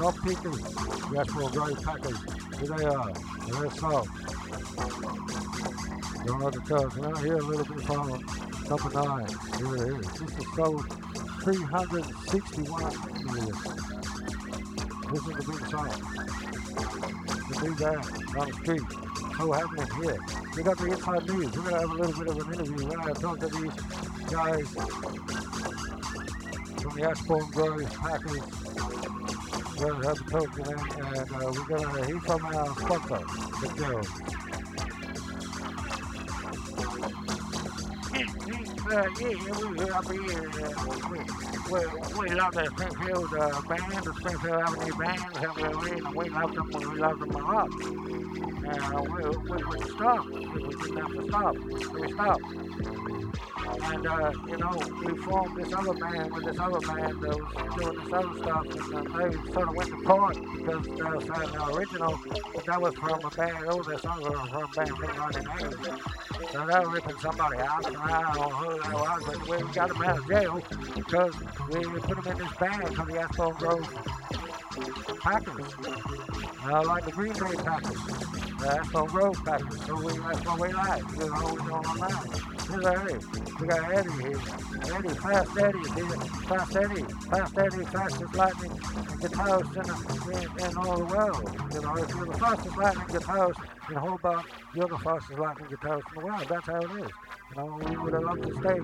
not 0.00 0.14
Pickers, 0.22 0.62
the 1.10 1.18
Ashbourne 1.20 1.52
Grove 1.52 1.82
Packers. 1.82 2.18
Here 2.58 2.76
they 2.76 2.84
are, 2.84 3.12
they're 3.12 3.70
soft. 3.72 4.08
Don't 6.26 6.40
know 6.40 6.50
the 6.50 6.60
colors. 6.66 6.96
Now 6.96 7.14
here 7.16 7.38
a 7.38 7.42
little 7.42 7.64
bit 7.64 7.84
from 7.84 8.24
Number 8.68 8.90
nine, 8.90 9.28
here 9.58 9.76
it 9.76 10.00
is. 10.00 10.06
This 10.14 10.38
is 10.38 10.54
sold 10.56 10.84
361 11.44 12.82
million. 13.24 13.56
This 15.12 15.22
is 15.22 15.34
the 15.36 15.44
big 15.46 15.62
song. 15.70 15.92
The 17.48 17.54
big 17.62 17.78
band 17.78 18.04
on 18.36 18.48
the 18.48 18.54
street. 18.54 19.05
So 19.36 19.52
happening 19.52 19.86
here. 20.02 20.18
We 20.56 20.62
got 20.62 20.78
the 20.78 20.86
inside 20.86 21.28
news. 21.28 21.54
We're 21.54 21.62
going 21.62 21.74
to 21.74 21.80
have 21.80 21.90
a 21.90 21.94
little 21.94 22.24
bit 22.24 22.28
of 22.28 22.38
an 22.38 22.54
interview. 22.54 22.86
We're 22.86 22.96
going 22.96 23.14
to 23.14 23.20
talk 23.20 23.38
to 23.40 23.48
these 23.48 23.74
guys 24.30 24.68
from 26.80 26.96
the 26.96 27.02
Ashbourne 27.10 27.50
Grove 27.50 27.90
Packers. 28.00 28.40
We're 29.78 29.90
going 29.90 30.00
to 30.00 30.08
have 30.08 30.20
a 30.20 30.30
talk 30.30 30.48
to 30.54 30.62
them, 30.62 30.80
and 31.04 31.32
uh, 31.32 31.52
we're 31.52 31.68
going 31.68 31.84
to 31.84 32.06
hear 32.06 32.20
from 32.20 32.46
our 32.46 32.74
sponsor, 32.76 33.22
the 33.60 33.68
Gerald. 33.76 34.08
uh, 38.88 39.04
yeah, 39.20 39.36
we 39.70 39.90
up 39.90 40.08
here. 40.10 40.50
Uh, 40.64 41.55
we, 41.70 41.80
we, 42.18 42.30
love 42.30 42.54
the 42.54 42.66
Springfield 42.66 43.32
uh, 43.34 43.60
band, 43.62 44.04
the 44.04 44.14
Springfield 44.14 44.60
Avenue 44.60 44.96
band. 44.98 45.22
We, 45.82 46.24
we 46.24 46.28
love 46.30 46.54
them. 46.54 46.70
We 46.70 46.84
love 46.84 47.18
them 47.18 47.30
a 47.30 47.38
lot. 47.38 47.70
Uh, 48.66 49.02
we, 49.02 49.22
we 49.50 49.64
would 49.64 49.90
stop. 49.90 50.26
We, 50.26 50.40
didn't 50.44 50.96
have 50.96 51.12
to 51.12 51.24
stop. 51.28 51.56
We 51.56 52.12
stopped. 52.12 52.42
And, 53.82 54.06
uh, 54.06 54.32
you 54.46 54.56
know, 54.56 54.80
we 55.04 55.16
formed 55.22 55.56
this 55.56 55.72
other 55.72 55.94
band 55.94 56.32
with 56.32 56.44
this 56.44 56.58
other 56.58 56.80
band 56.80 57.20
that 57.20 57.36
was 57.36 57.74
doing 57.76 58.04
this 58.04 58.12
other 58.12 58.38
stuff. 58.42 58.66
And 58.92 59.08
uh, 59.08 59.18
they 59.18 59.52
sort 59.52 59.68
of 59.68 59.74
went 59.74 59.90
to 59.90 59.96
court 60.02 60.36
because 60.56 60.84
they 60.84 61.02
were 61.02 61.20
saying 61.20 61.52
the 61.52 61.74
original, 61.74 62.18
that 62.64 62.80
was 62.80 62.94
from 62.94 63.24
a 63.24 63.30
band, 63.30 63.86
this 63.86 64.04
other 64.04 64.30
was 64.30 64.50
from 64.50 64.62
a 64.62 64.68
band 64.68 64.88
from 64.88 65.32
the 65.32 66.00
So 66.52 66.66
they 66.66 66.78
were 66.78 66.90
ripping 66.90 67.18
somebody 67.18 67.58
out. 67.58 67.86
And 67.86 67.96
I 67.96 68.22
don't 68.22 68.36
know 68.36 68.56
who 68.56 68.82
that 68.82 68.92
was, 68.92 69.22
but 69.26 69.48
we 69.48 69.72
got 69.72 69.88
them 69.88 70.02
out 70.02 70.18
of 70.18 70.28
jail 70.28 70.62
because 70.94 71.34
we 71.68 72.00
put 72.00 72.22
them 72.22 72.32
in 72.32 72.38
this 72.38 72.56
band 72.56 72.96
for 72.96 73.04
the 73.06 73.18
Ashbourne 73.18 73.54
Grove 73.54 73.88
Packers. 75.20 75.74
Uh, 76.64 76.82
like 76.84 77.04
the 77.04 77.12
Green 77.12 77.32
Bay 77.32 77.56
Packers. 77.64 78.02
The 78.58 78.78
Ashbourne 78.80 79.06
Grove 79.06 79.44
Packers. 79.44 79.84
So 79.86 79.96
we, 79.96 80.12
that's 80.18 80.44
what 80.46 80.60
we 80.60 80.72
like. 80.72 81.02
You 81.12 81.30
know, 81.30 81.48
we 81.50 81.66
know. 81.70 82.46
Here's 82.66 82.84
Eddie. 82.84 83.26
We 83.60 83.66
got 83.68 83.92
Eddie 83.92 84.10
here. 84.22 84.40
Eddie, 84.94 85.14
fast 85.14 85.58
Eddie. 85.58 85.84
Fast 86.46 86.76
Eddie. 86.76 87.02
Fast 87.30 87.58
Eddie, 87.58 87.84
fastest 87.86 88.34
lightning 88.34 88.70
guitarist 89.20 89.72
in, 89.76 89.86
in, 90.32 90.70
in 90.70 90.76
all 90.76 90.98
the 90.98 91.04
world. 91.04 91.42
You 91.72 91.80
know, 91.80 91.96
if 91.96 92.10
you're 92.10 92.26
the 92.26 92.38
fastest 92.38 92.76
lightning 92.76 93.06
guitarist 93.06 93.60
in 93.88 93.96
Hobart, 93.96 94.46
you're 94.74 94.88
the 94.88 94.98
fastest 94.98 95.38
lightning 95.38 95.66
guitarist 95.66 96.08
in 96.14 96.20
the 96.20 96.26
world. 96.26 96.46
That's 96.48 96.66
how 96.66 96.80
it 96.80 96.90
is. 97.04 97.10
Know, 97.54 97.78
we 97.86 97.96
would 97.96 98.12
have 98.12 98.22
loved 98.24 98.42
to 98.42 98.52
stay 98.54 98.78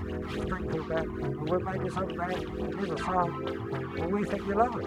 Springfield 0.44 0.88
back, 0.88 1.05
but 1.05 1.51
we 1.51 1.64
made 1.64 1.81
this 1.85 1.96
other 1.96 2.14
band. 2.14 2.75
Here's 2.77 2.90
a 2.90 2.98
song, 2.98 3.31
and 3.98 4.12
we 4.12 4.25
think 4.25 4.46
you 4.46 4.55
love 4.55 4.77
it. 4.79 4.87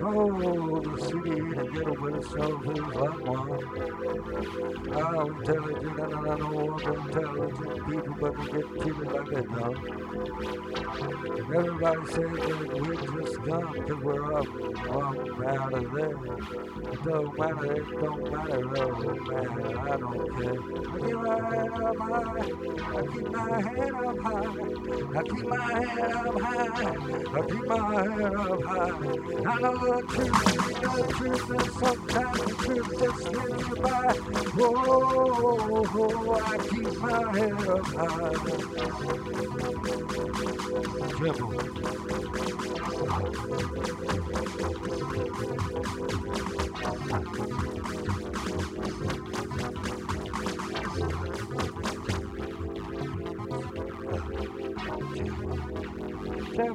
Oh, 0.06 0.80
the 0.80 1.00
city 1.00 1.54
to 1.54 1.64
get 1.72 1.88
over 1.88 2.16
itself 2.16 2.66
is 2.66 2.94
like 2.94 3.26
one. 3.26 3.60
How 4.92 5.26
intelligent 5.26 5.98
and 5.98 6.14
I 6.14 6.36
know 6.36 6.74
of 6.74 6.82
intelligent 6.82 7.86
people, 7.86 8.14
but 8.20 8.38
we 8.38 8.44
get 8.52 8.66
treated 8.80 9.12
like 9.12 9.32
a 9.32 9.42
dog. 9.42 9.76
Everybody 11.54 12.06
says 12.06 12.16
that 12.16 12.80
we're 12.80 12.96
just 12.96 13.33
because 13.42 14.00
we're 14.02 14.34
up, 14.38 14.46
I'm 14.90 15.44
out 15.44 15.74
of 15.74 15.92
there. 15.92 16.16
It 16.92 17.02
don't 17.04 17.38
matter, 17.38 17.72
it 17.74 17.86
don't 18.00 18.30
matter, 18.30 18.78
oh 18.78 19.14
man, 19.28 19.76
I 19.76 19.96
don't 19.96 20.28
care. 20.36 20.60
I 20.84 20.96
keep 21.02 21.16
my 21.22 21.38
head 21.50 21.72
up 21.74 21.96
high, 21.98 22.44
I 22.84 23.02
keep 23.12 23.28
my 23.30 23.60
head 23.60 23.94
up 23.94 24.18
high, 24.20 24.54
I 25.14 25.22
keep 25.24 25.46
my 25.48 25.56
head 25.74 26.14
up 26.14 26.40
high, 26.40 26.72
I 27.34 27.42
keep 27.48 27.66
my 27.66 27.76
head 28.04 28.34
up 28.34 28.62
high. 28.64 28.96
I 29.46 29.60
know 29.60 29.74
the 29.78 30.02
truth, 30.08 30.42
you 30.54 30.74
know 30.82 30.96
the 30.96 31.06
truth, 31.14 31.50
and 31.50 31.70
sometimes 31.72 32.40
the 32.40 32.52
truth 32.64 32.88
just 32.98 33.18
slips 33.24 33.68
you 33.68 33.76
by. 33.76 34.16
Oh, 34.60 35.84
oh, 35.94 36.40
I 36.44 36.58
keep 36.58 36.92
my 36.98 37.18
head 37.38 37.68
up 37.68 37.86
high. 37.86 38.38
Careful. 41.18 42.13
Look 43.54 43.78
at 47.12 47.53
this, 56.54 56.68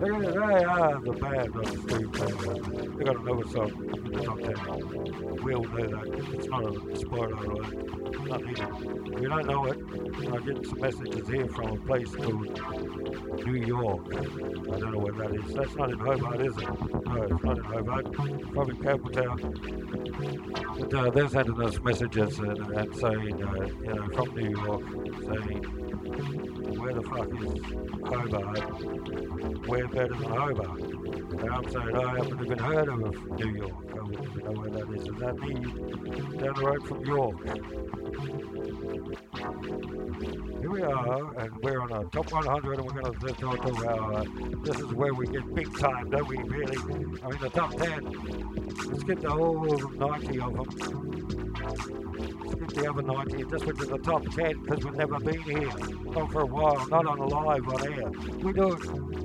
they 0.00 0.64
are 0.64 1.00
the 1.00 1.12
band 1.20 1.54
on 1.54 1.62
the 1.62 1.76
street. 1.82 2.12
They, 2.12 2.88
they 2.88 3.04
got 3.04 3.16
another 3.16 3.48
song 3.48 3.70
ten. 4.44 5.34
We 5.42 5.54
all 5.54 5.64
know 5.64 5.86
that. 5.86 6.06
It's 6.34 6.48
not 6.48 6.64
a 6.64 6.96
spoiler 6.96 7.34
alert. 7.34 8.26
Not 8.26 8.44
needed. 8.44 9.20
We 9.20 9.28
don't 9.28 9.46
know 9.46 9.66
it. 9.66 9.78
I 10.32 10.38
get 10.38 10.66
some 10.66 10.80
messages 10.80 11.28
here 11.28 11.46
from 11.48 11.72
a 11.72 11.76
place 11.76 12.14
called 12.14 12.60
New 13.46 13.66
York. 13.66 14.06
I 14.14 14.78
don't 14.78 14.92
know 14.92 14.98
where 14.98 15.12
that 15.12 15.34
is. 15.34 15.54
That's 15.54 15.74
not 15.76 15.90
in 15.90 15.98
Hobart, 16.24 16.46
is 16.46 16.56
it? 16.56 16.68
No, 17.06 17.22
it's 17.22 17.44
not 17.44 17.58
in 17.58 17.64
Hobart. 17.64 18.12
Probably 18.52 18.74
Campbelltown. 18.76 19.38
But 20.78 20.94
uh, 20.94 21.10
they're 21.10 21.28
sending 21.28 21.62
us 21.62 21.78
messages 21.80 22.38
and, 22.38 22.58
and 22.58 22.96
saying, 22.96 23.42
uh, 23.42 23.66
you 23.82 23.94
know, 23.94 24.08
from 24.14 24.34
New 24.34 24.50
York, 24.50 24.82
saying, 25.20 25.62
where 26.78 26.94
the 26.94 27.02
fuck 27.02 27.28
is 27.42 27.60
Hobart? 28.08 28.64
We're 29.68 29.88
better 29.88 30.14
than 30.14 30.30
Hobart. 30.30 30.80
And 30.80 31.50
I'm 31.50 31.70
saying, 31.70 31.96
I 31.96 32.16
haven't 32.16 32.40
even 32.44 32.58
heard 32.58 32.88
of 32.88 32.98
New 33.38 33.56
York. 33.56 33.84
I 33.92 33.98
even 34.12 34.44
know 34.44 34.52
where 34.52 34.70
that 34.70 34.88
is. 34.94 35.06
Is 35.06 35.16
that 35.18 35.38
me 35.40 35.54
down 36.38 36.54
the 36.54 36.62
road 36.62 36.86
from 36.86 37.04
York? 37.04 37.36
Here 40.60 40.70
we 40.70 40.82
are, 40.82 41.38
and 41.38 41.56
we're 41.62 41.80
on 41.80 41.92
a 41.92 42.04
top 42.04 42.32
100, 42.32 42.78
and 42.78 42.86
we're 42.86 43.02
going 43.02 43.12
to 43.12 43.32
talk 43.34 43.62
to 43.66 43.88
uh, 43.88 44.24
this 44.62 44.80
is 44.80 44.94
where 44.94 45.12
we 45.12 45.26
get 45.26 45.54
big 45.54 45.78
time, 45.78 46.08
don't 46.14 46.28
we, 46.28 46.36
really? 46.36 46.76
I 47.24 47.28
mean, 47.28 47.40
the 47.40 47.50
top 47.50 47.74
10. 47.76 48.04
Let's 48.88 49.02
get 49.02 49.20
the 49.20 49.30
whole 49.30 49.64
90 49.64 50.40
of 50.40 50.54
them. 50.54 52.33
Let's 52.64 52.76
the 52.76 52.88
other 52.88 53.02
90 53.02 53.42
and 53.42 53.50
just 53.50 53.66
went 53.66 53.78
to 53.80 53.84
the 53.84 53.98
top 53.98 54.24
10 54.24 54.62
because 54.62 54.84
we've 54.84 54.94
never 54.94 55.20
been 55.20 55.42
here. 55.42 55.70
Not 56.04 56.32
for 56.32 56.40
a 56.40 56.46
while, 56.46 56.88
not 56.88 57.06
on 57.06 57.18
live 57.18 57.68
on 57.68 57.92
air. 57.92 58.10
We 58.42 58.54
do 58.54 58.72
it 58.72 59.24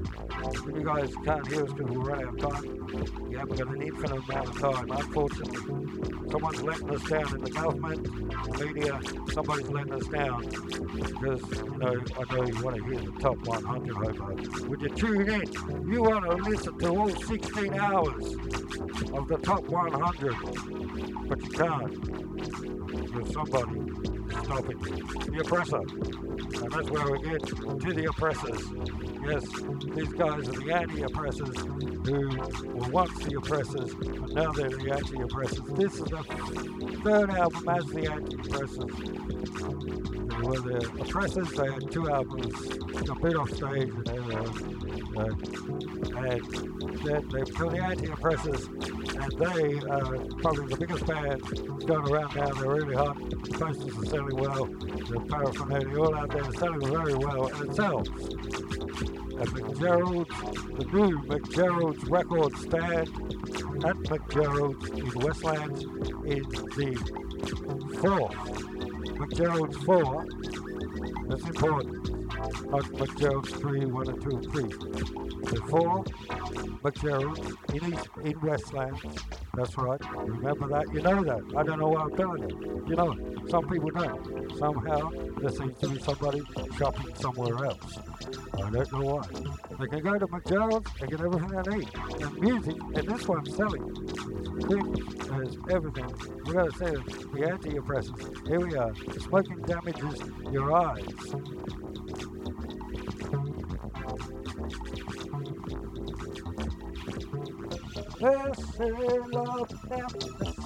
you 0.68 0.84
guys 0.84 1.14
can't 1.26 1.46
hear 1.48 1.64
us 1.64 1.74
because 1.74 1.92
we're 1.92 2.02
running 2.02 2.28
out 2.28 2.34
of 2.34 2.52
time. 2.52 3.28
We 3.28 3.36
haven't 3.36 3.58
got 3.58 3.68
an 3.68 3.82
infinite 3.82 4.30
amount 4.30 4.50
of 4.50 4.60
time. 4.60 4.92
Unfortunately, 4.92 6.30
someone's 6.32 6.62
letting 6.62 6.90
us 6.92 7.04
down 7.04 7.36
in 7.36 7.44
the 7.44 7.50
government, 7.50 8.60
media. 8.60 9.00
Somebody's 9.32 9.70
letting 9.70 9.94
us 9.94 10.08
down 10.08 10.42
because 10.48 11.42
you 11.64 11.78
know 11.78 12.02
I 12.18 12.34
know 12.34 12.46
you 12.46 12.64
want 12.64 12.78
to 12.78 12.84
hear 12.84 13.00
the 13.00 13.12
top 13.20 13.38
100 13.46 13.96
hobo. 13.96 14.68
Would 14.68 14.82
you 14.82 14.90
tune 14.90 15.30
in? 15.30 15.92
You 15.92 16.04
want 16.04 16.26
to 16.26 16.36
listen 16.36 16.78
to 16.80 16.88
all 16.88 17.10
16 17.10 17.74
hours 17.74 18.26
of 19.14 19.28
the 19.28 19.40
top 19.44 19.64
100, 19.66 20.36
but 21.28 21.42
you 21.42 21.50
can't. 21.50 22.89
There's 23.12 23.34
somebody 23.34 23.80
stopping 24.44 24.80
the 24.80 25.40
oppressor, 25.42 25.82
and 26.40 26.72
that's 26.72 26.90
where 26.90 27.12
we 27.12 27.20
get 27.22 27.46
to 27.46 27.94
the 27.94 28.06
oppressors. 28.06 28.62
Yes, 29.26 29.46
these 29.96 30.14
guys 30.14 30.48
are 30.48 30.54
the 30.54 30.72
anti-oppressors 30.74 31.58
who 32.06 32.30
were 32.74 32.90
once 32.90 33.18
the 33.26 33.38
oppressors, 33.38 33.94
but 33.94 34.32
now 34.34 34.52
they're 34.52 34.70
the 34.70 34.92
anti-oppressors. 34.92 35.66
This 35.76 35.94
is 35.96 36.06
the 36.06 36.24
third 37.04 37.30
album 37.32 37.70
as 37.70 37.86
the 37.88 38.12
anti-oppressors. 38.12 38.92
They 40.30 40.48
were 40.48 40.62
the 40.62 40.78
oppressors. 41.02 41.52
They 41.52 41.72
had 41.72 41.92
two 41.92 42.10
albums, 42.10 42.56
a 43.10 43.16
bit 43.16 43.36
off 43.36 43.50
stage, 43.52 43.90
and 43.90 44.06
they 44.06 44.36
uh, 45.20 45.26
and 46.16 46.42
they, 47.04 47.20
they 47.34 47.44
become 47.44 47.72
the 47.72 47.84
anti-oppressors, 47.84 48.68
and 48.68 49.32
they 49.34 49.80
are 49.90 50.18
probably 50.42 50.68
the 50.68 50.78
biggest 50.80 51.06
band 51.06 51.42
going 51.86 52.08
around 52.10 52.36
now. 52.36 52.54
They're 52.54 52.70
really 52.70 52.96
hot. 52.96 53.18
The 53.20 53.58
posters 53.60 53.98
are 53.98 54.06
selling 54.06 54.38
well. 54.38 54.66
The 54.66 55.20
paraphernalia 55.28 56.00
all 56.00 56.16
out 56.16 56.29
there 56.30 56.52
selling 56.54 56.92
very 56.92 57.16
well, 57.16 57.48
and 57.48 57.70
it 57.70 57.76
sells 57.76 58.08
at 59.40 59.48
McGerald's, 59.48 60.30
the 60.78 60.86
new 60.92 61.22
McGerald's 61.24 62.04
record 62.10 62.56
stand 62.58 63.08
at 63.86 63.96
McGerald's 64.10 64.90
in 64.90 65.20
Westlands 65.22 65.84
in 66.26 66.44
the 66.76 66.96
fourth. 68.02 68.36
McGerald's 69.18 69.78
four, 69.86 70.26
that's 71.30 71.44
important. 71.46 72.19
McGerald's 72.40 73.52
three, 73.54 73.86
one 73.86 74.08
and 74.10 74.22
two 74.22 74.30
and 74.30 74.52
three. 74.52 74.70
The 74.70 75.62
four, 75.70 76.04
McGerald's 76.84 77.74
in 77.74 77.94
East, 77.94 78.10
in 78.24 78.40
Westlands. 78.42 79.02
That's 79.54 79.78
right. 79.78 80.00
Remember 80.16 80.68
that? 80.70 80.94
You 80.94 81.02
know 81.02 81.24
that. 81.24 81.42
I 81.58 81.64
don't 81.64 81.80
know 81.80 81.90
why 81.90 82.02
I'm 82.02 82.16
telling 82.16 82.50
you. 82.50 82.86
You 82.88 82.96
know 82.96 83.18
Some 83.50 83.68
people 83.68 83.90
don't. 83.90 84.58
Somehow 84.58 85.12
there 85.40 85.50
seems 85.50 85.78
to 85.80 85.90
be 85.90 86.00
somebody 86.00 86.42
shopping 86.78 87.14
somewhere 87.16 87.66
else. 87.66 87.98
I 88.54 88.70
don't 88.70 88.92
know 88.92 89.16
why. 89.16 89.28
They 89.80 89.88
can 89.88 90.00
go 90.02 90.20
to 90.20 90.28
McDonald's 90.28 90.92
and 91.02 91.10
get 91.10 91.22
everything 91.22 91.50
they 91.50 91.78
need. 91.78 91.90
And 92.22 92.40
music, 92.40 92.76
and 92.96 93.08
that's 93.08 93.28
what 93.28 93.40
I'm 93.40 93.46
selling. 93.46 93.84
Quick 94.64 94.86
as 95.42 95.58
everything. 95.70 96.14
We 96.46 96.54
gotta 96.54 96.72
say 96.72 96.96
the 97.34 97.50
anti-oppressors. 97.50 98.48
Here 98.48 98.60
we 98.60 98.76
are. 98.76 98.94
Smoking 99.20 99.62
damages 99.62 100.22
your 100.52 100.74
eyes. 100.74 101.06
Is 108.22 108.80
love 109.32 109.70
the 109.90 110.04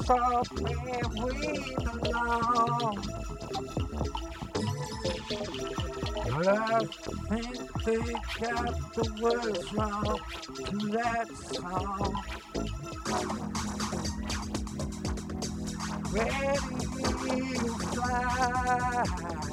soft 0.05 0.59
and 0.59 1.09
we 1.23 1.35
belong. 2.01 2.97
I 6.35 6.79
think 7.29 7.55
they 7.85 8.03
got 8.39 8.73
the 8.95 9.05
words 9.21 9.73
wrong 9.73 10.19
to 10.55 10.77
that 10.87 11.29
song. 11.53 12.13
Ready 16.11 16.83
to 17.21 17.67
fly. 17.93 19.52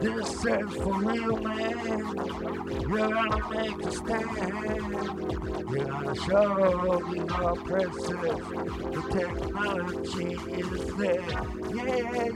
This 0.00 0.30
is 0.44 0.70
for 0.74 0.94
real, 0.98 1.36
man. 1.36 2.04
You're 2.88 3.08
gonna 3.08 3.40
make 3.50 3.78
a 3.80 3.92
stand. 3.92 4.26
You're 5.70 5.84
gonna 5.84 6.14
show 6.14 7.02
the 7.10 7.49
oppressors 7.50 8.06
the 8.10 9.02
technology 9.12 10.32
is 10.52 10.94
there. 10.94 11.20
Yeah, 11.74 11.84
yeah. 11.90 12.30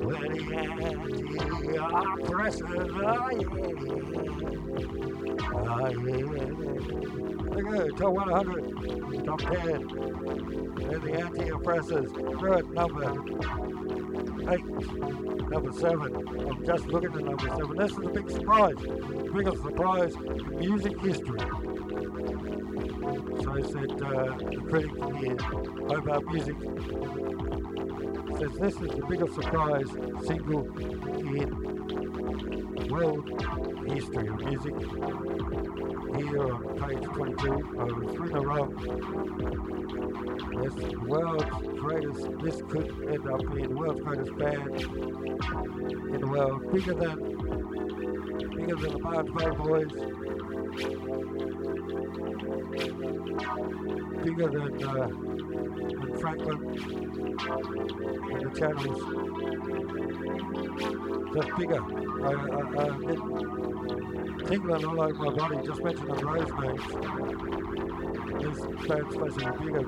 When 0.00 0.32
the 0.32 0.42
anti-oppressors, 1.60 2.90
oh 2.94 3.28
yeah. 3.30 3.70
Oh 5.52 5.88
yeah. 6.06 7.29
At 7.50 7.86
it, 7.86 7.96
top 7.96 8.12
100, 8.12 9.24
top 9.24 9.40
10. 9.40 9.56
They're 10.76 10.98
the 10.98 11.12
anti-oppressors. 11.12 12.12
They're 12.12 12.54
at 12.54 12.70
number 12.70 13.04
8, 14.50 14.64
number 15.50 15.72
7. 15.72 16.28
I'm 16.48 16.64
just 16.64 16.86
looking 16.86 17.12
at 17.12 17.24
number 17.24 17.48
7. 17.48 17.76
This 17.76 17.92
is 17.92 17.98
a 17.98 18.08
big 18.08 18.30
surprise. 18.30 18.76
Biggest 19.34 19.62
surprise 19.62 20.14
in 20.14 20.58
music 20.58 20.98
history. 21.00 21.40
So 23.42 23.52
I 23.52 23.62
said, 23.62 24.02
uh, 24.02 24.36
the 24.36 24.62
critic 24.68 24.92
here, 25.18 25.36
Music 26.30 26.56
says 28.40 28.52
this 28.58 28.74
is 28.76 28.90
the 28.96 29.04
biggest 29.06 29.34
surprise 29.34 29.86
single 30.24 30.66
in 31.18 31.50
world 32.88 33.28
history 33.86 34.28
of 34.28 34.40
music. 34.40 34.74
Here 36.16 36.40
on 36.40 36.78
page 36.78 37.02
22, 37.02 37.78
over 37.78 38.12
three 38.14 38.30
in 38.30 38.36
a 38.36 38.40
row. 38.40 38.66
This 40.62 40.74
world's 41.04 41.44
greatest, 41.80 42.22
this 42.40 42.62
could 42.70 42.88
end 43.12 43.28
up 43.28 43.40
being 43.54 43.76
world's 43.76 44.00
greatest 44.00 44.34
band 44.38 44.80
in 44.80 46.20
the 46.20 46.26
world, 46.26 46.72
bigger 46.72 46.94
than, 46.94 47.16
bigger 48.56 48.76
than 48.76 48.92
the 48.92 48.98
Boy 49.34 49.50
Boys, 49.50 49.92
bigger 54.24 54.48
than, 54.48 54.82
uh, 54.84 55.08
Franklin, 56.20 56.58
and 58.32 58.42
the 58.42 58.50
channels 58.58 59.00
just 61.34 61.50
bigger. 61.56 61.82
I, 62.24 62.30
I, 62.30 62.60
I 62.76 62.88
get 63.06 63.20
tingling 64.48 64.84
all 64.84 65.00
over 65.00 65.14
my 65.14 65.30
body 65.30 65.56
just 65.66 65.82
mentioning 65.84 66.16
those 66.16 66.52
names. 66.60 67.69
This 68.38 68.58
supposed 69.12 69.38
to 69.38 69.52
be 69.52 69.64
bigger, 69.64 69.80
a 69.80 69.84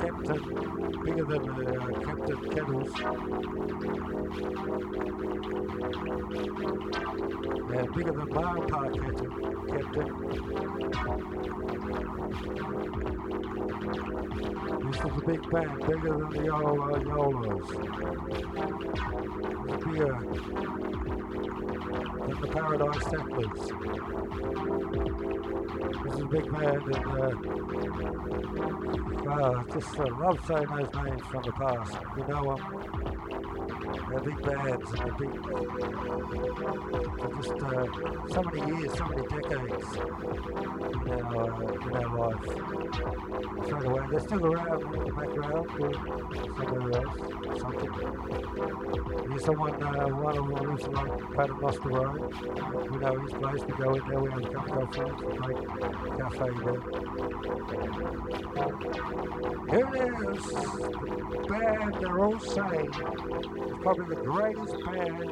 Captain, 0.00 0.42
bigger 1.04 1.24
than 1.24 1.42
uh, 1.50 1.80
Captain 2.00 2.38
Kettles. 2.50 2.92
Yeah, 7.70 7.84
bigger 7.94 8.12
than 8.12 8.28
Mile 8.30 8.62
Park 8.68 8.92
Captain. 8.94 9.30
Captain. 9.68 10.08
This 14.84 14.96
is 14.96 15.04
a 15.04 15.08
big 15.26 15.42
band, 15.50 15.78
bigger 15.80 16.12
than 16.18 16.30
the 16.30 16.42
Yola 16.44 17.00
Yolas. 17.00 17.68
It's 19.68 19.84
bigger 19.84 20.14
than 22.26 22.36
the 22.40 22.48
Paradise 22.48 23.04
Settlers. 23.04 23.73
This 26.04 26.12
is 26.14 26.20
a 26.20 26.26
big 26.26 26.52
band 26.52 26.82
and 26.82 27.06
uh, 27.06 27.32
uh, 29.30 29.64
just 29.72 29.98
uh, 29.98 30.04
love 30.20 30.38
saying 30.46 30.66
those 30.66 30.92
names 31.04 31.22
from 31.30 31.42
the 31.42 31.52
past. 31.52 31.92
You 32.16 32.24
know 32.28 32.56
them. 32.56 32.62
They're 34.10 34.20
big 34.20 34.42
bands 34.42 34.90
and 34.90 34.98
they're 34.98 35.16
big, 35.18 35.32
for 37.18 37.28
just 37.36 37.58
uh, 37.62 37.86
so 38.32 38.42
many 38.42 38.60
years, 38.76 38.92
so 38.96 39.04
many 39.06 39.22
decades 39.28 39.88
in 41.06 41.20
our, 41.22 41.50
in 41.72 41.92
our 41.96 42.10
life. 42.18 42.46
Straight 43.66 43.86
away, 43.86 44.02
they're 44.10 44.20
still 44.20 44.44
around 44.46 44.82
in 44.82 44.88
the 45.04 45.12
background 45.12 45.66
somewhere 46.56 46.92
else, 47.02 47.18
something. 47.60 47.92
Here's 49.28 49.44
someone, 49.44 49.82
uh, 49.82 50.08
one 50.08 50.36
of 50.38 50.46
them 50.46 50.70
lives 50.70 50.84
along 50.84 51.08
Paternoster 51.34 51.88
Road. 51.88 52.20
We 52.90 52.98
know 52.98 53.18
his 53.20 53.32
place, 53.32 53.62
we 53.66 53.72
go 53.74 53.94
there, 54.08 54.20
we 54.20 54.30
have 54.30 54.44
a 54.44 54.48
cup 54.48 54.68
of 54.68 54.90
coffee, 54.90 55.26
a 55.26 55.30
great 55.36 55.62
cafe 56.18 56.50
there. 56.64 56.82
Here 59.70 59.90
it 59.94 60.00
is, 60.36 60.44
the 60.44 61.38
band 61.48 61.94
they're 62.00 62.20
all 62.24 62.38
saying 62.40 62.90
is 62.90 63.78
probably 63.82 64.06
the 64.14 64.22
greatest 64.22 64.76
band 64.84 65.28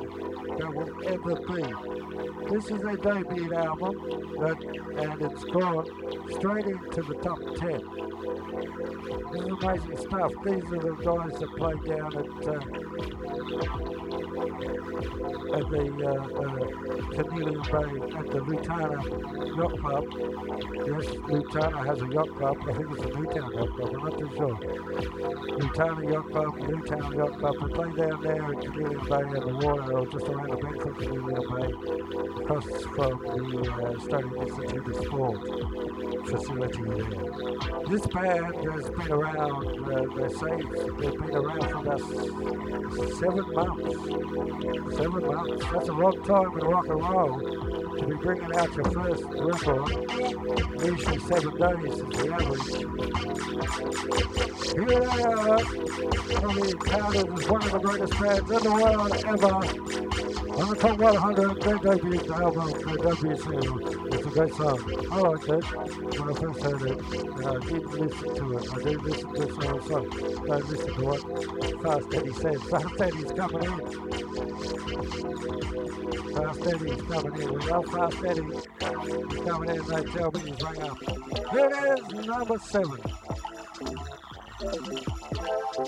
there 0.59 0.71
will 0.71 0.93
ever 1.07 1.35
be. 1.47 1.65
This 2.51 2.65
is 2.71 2.81
their 2.83 2.97
debut 2.97 3.55
album, 3.55 3.95
but, 4.39 4.63
and 4.63 5.23
it's 5.23 5.45
gone 5.45 5.87
straight 6.31 6.67
into 6.67 7.03
the 7.03 7.15
top 7.23 7.39
10. 7.57 7.81
This 9.33 9.43
is 9.43 9.49
amazing 9.49 9.97
stuff. 9.99 10.33
These 10.45 10.65
are 10.73 10.81
the 10.81 10.95
guys 11.03 11.39
that 11.39 11.51
play 11.57 11.75
down 11.87 12.17
at 12.17 12.49
uh, 12.49 12.61
at 15.53 15.69
the 15.71 15.85
uh, 16.07 16.13
uh, 16.41 16.83
Bay 17.73 18.22
at 18.23 18.31
the 18.31 18.39
Lutana 18.41 19.57
Yacht 19.57 19.81
Club. 19.81 20.05
Yes, 20.87 21.07
Lutana 21.31 21.87
has 21.87 22.03
a 22.03 22.07
yacht 22.07 22.29
club. 22.37 22.57
I 22.63 22.73
think 22.73 22.91
it's 22.93 23.03
a 23.03 23.19
Newtown 23.19 23.53
Yacht 23.55 23.71
Club. 23.77 23.95
I'm 23.95 24.05
not 24.05 24.19
too 24.19 24.31
sure. 24.37 24.57
Lutana 25.59 26.13
Yacht 26.13 26.31
Club, 26.31 26.59
Newtown 26.59 27.17
Yacht 27.17 27.39
Club. 27.39 27.57
We 27.63 27.73
play 27.73 27.91
down 27.93 28.23
there 28.23 28.53
in 28.53 28.61
Cornelian 28.61 29.05
Bay 29.09 29.23
in 29.23 29.43
the 29.47 29.67
water, 29.67 29.99
or 29.99 30.07
just 30.07 30.27
around 30.27 30.51
the 30.51 30.57
bank 30.57 30.85
of 30.85 30.97
Cornelian 30.97 31.45
Bay, 31.53 31.71
across 32.43 32.67
from 32.95 33.19
the 33.23 33.71
uh, 33.71 33.97
Australian 33.97 34.37
Institute 34.43 34.87
of 34.89 34.97
Sport 35.05 35.63
facility 36.27 36.83
there. 36.83 37.87
This 37.89 38.07
band 38.07 38.55
has 38.55 38.91
been 38.91 39.13
around, 39.13 39.67
uh, 39.91 40.07
they 40.17 40.29
say 40.35 40.57
they've 40.99 41.19
been 41.19 41.35
around 41.35 41.69
for 41.71 41.79
about 41.79 42.01
seven 43.19 43.55
months. 43.55 44.97
Seven 44.97 45.27
months. 45.27 45.65
That's 45.73 45.89
a 45.89 45.93
long 45.93 46.23
time 46.25 46.59
in 46.59 46.65
rock 46.67 46.87
and 46.87 47.01
roll 47.01 47.73
to 47.99 48.07
be 48.07 48.15
bringing 48.15 48.57
out 48.57 48.75
your 48.75 48.85
first 48.91 49.25
record. 49.25 49.89
Usually 50.85 51.19
seven 51.19 51.53
days 51.59 51.93
is 51.93 52.05
the 52.09 52.25
average. 52.33 52.69
Here 54.73 54.87
they 54.87 55.23
are, 55.23 55.59
probably 56.41 56.73
counted 56.75 57.29
as 57.39 57.45
one 57.49 57.63
of 57.63 57.73
the 57.73 57.79
greatest 57.79 58.15
bands 58.21 58.51
in 58.51 58.63
the 58.63 58.71
world 58.73 59.13
ever. 59.27 59.55
On 60.53 60.69
the 60.69 60.77
top 60.77 60.99
100, 60.99 61.63
their 61.63 61.79
debut 61.79 62.33
album, 62.33 62.71
their 62.71 62.97
debut 62.97 63.37
single. 63.37 63.79
Great 64.33 64.55
song. 64.55 64.81
I 65.11 65.19
liked 65.19 65.49
it 65.49 65.65
when 66.19 66.29
I 66.31 66.33
first 66.41 66.63
heard 66.63 66.83
it, 66.83 66.99
and 67.37 67.47
I 67.47 67.59
did 67.67 67.85
listen 67.85 68.35
to 68.35 68.57
it. 68.57 68.65
I 68.73 68.75
did 68.83 69.03
listen 69.03 69.35
to 69.35 69.43
so 69.53 69.81
song. 69.89 70.09
Don't 70.47 70.69
listen 70.71 70.95
to 70.95 71.03
what 71.05 71.21
Fast 71.83 72.15
Eddie 72.15 72.33
says. 72.33 72.63
Fast 72.63 73.01
Eddie's 73.03 73.33
coming 73.33 73.65
in. 73.65 73.79
Fast 76.35 76.67
Eddie's 76.67 77.03
coming 77.03 77.35
in. 77.43 77.49
We 77.53 77.59
know 77.67 77.83
Fast 77.83 78.25
Eddie 78.25 78.49
is 78.55 78.67
coming 79.45 79.69
in. 79.69 79.83
They 79.85 80.03
tell 80.13 80.31
me 80.33 80.41
he's 80.41 80.63
rang 80.63 80.81
up. 80.83 80.99
It 81.53 81.71
is, 81.91 82.27
number 82.27 82.59
seven. 82.59 83.01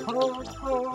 Oh, 0.07 0.43
oh, 0.63 0.95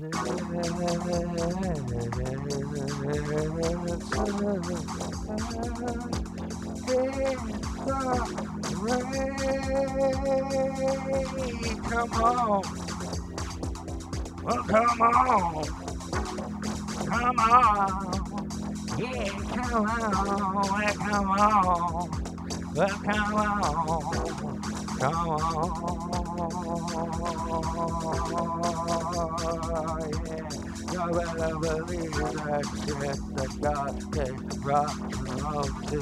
Come 0.00 0.12
on. 12.14 12.62
Well, 14.42 14.62
come 14.64 15.02
on. 15.02 15.64
Come 17.06 17.38
on. 17.38 18.20
Yeah, 19.00 19.28
come 19.54 19.86
on, 19.86 20.54
well, 20.54 20.94
come 20.94 21.30
on, 21.30 22.10
well, 22.74 22.88
come 22.88 23.34
on, 23.34 23.62
come 24.98 25.28
on, 25.30 26.19
better 31.12 31.54
believe 31.58 32.12
that 32.14 33.18
that 33.34 33.52
God 33.60 33.94
roll 34.64 35.68
to. 35.88 36.00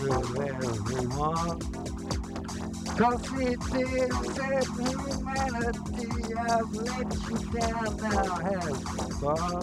Cause 2.99 3.27
it 3.41 3.63
is 3.75 4.15
said 4.35 4.67
humanity, 4.67 6.11
I've 6.35 6.73
let 6.73 7.09
you 7.29 7.39
down, 7.53 7.91
now 7.97 8.35
have 8.35 8.79
fun. 9.21 9.63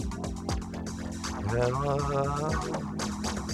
Hello. 1.48 1.96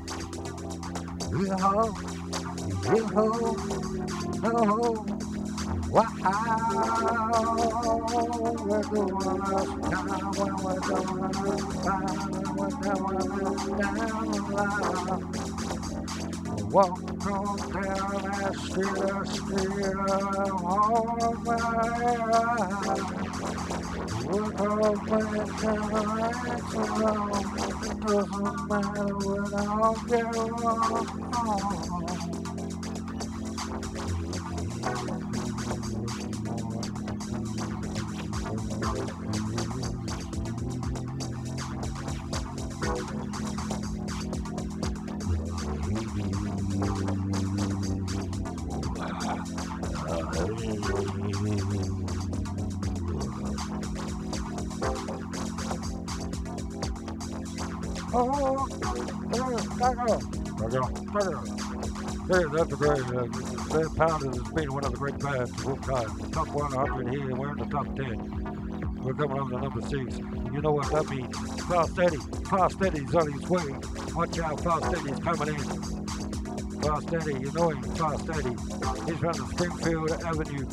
Yeah. 1.33 1.57
Oh. 4.43 5.07
Wow, 5.91 6.07
we're 8.65 8.83
going 8.83 9.81
now, 9.91 10.33
we're 10.37 10.81
going 10.81 11.33
down, 11.83 12.57
we're 12.57 12.71
going 12.71 13.79
down, 13.79 14.33
Walk 16.71 17.27
on 17.27 17.57
down 17.73 18.23
that 18.23 18.57
street, 18.57 19.27
street, 19.27 19.97
all 20.65 21.37
my 21.45 21.61
doesn't 28.07 28.69
matter 28.69 29.17
when 29.17 29.55
I'll 29.55 29.95
get 30.09 30.37
along. 30.37 32.20
Hey, 62.61 62.67
that's 62.67 62.73
a 62.73 62.77
great. 62.77 63.01
Uh, 63.01 63.25
that 63.79 63.95
Pounders 63.97 64.37
has 64.37 64.53
been 64.53 64.75
one 64.75 64.85
of 64.85 64.93
the 64.93 64.99
great 64.99 65.19
bands 65.19 65.51
of 65.51 65.67
all 65.67 65.77
time. 65.77 66.19
The 66.19 66.29
top 66.29 66.49
100 66.49 67.09
here, 67.09 67.35
we're 67.35 67.53
in 67.53 67.59
the 67.59 67.65
top 67.65 67.87
10. 67.97 69.01
We're 69.03 69.15
coming 69.15 69.39
on 69.39 69.51
to 69.51 69.61
number 69.61 69.81
six. 69.81 70.19
You 70.19 70.61
know 70.61 70.73
what 70.73 70.91
that 70.93 71.09
means? 71.09 71.35
Fast 71.65 71.99
Eddie. 71.99 72.19
Fast 72.51 72.83
Eddie's 72.83 73.15
on 73.15 73.33
his 73.33 73.49
way. 73.49 73.65
Watch 74.15 74.39
out, 74.41 74.61
Fast 74.61 74.95
Eddie's 74.95 75.19
coming 75.21 75.49
in. 75.49 76.83
Fast 76.83 77.15
Eddie, 77.15 77.41
you 77.41 77.53
know 77.53 77.71
him, 77.71 77.83
Fast 77.97 78.29
Eddie. 78.29 78.57
He's 79.09 79.21
the 79.21 79.49
Springfield 79.53 80.11
Avenue. 80.11 80.67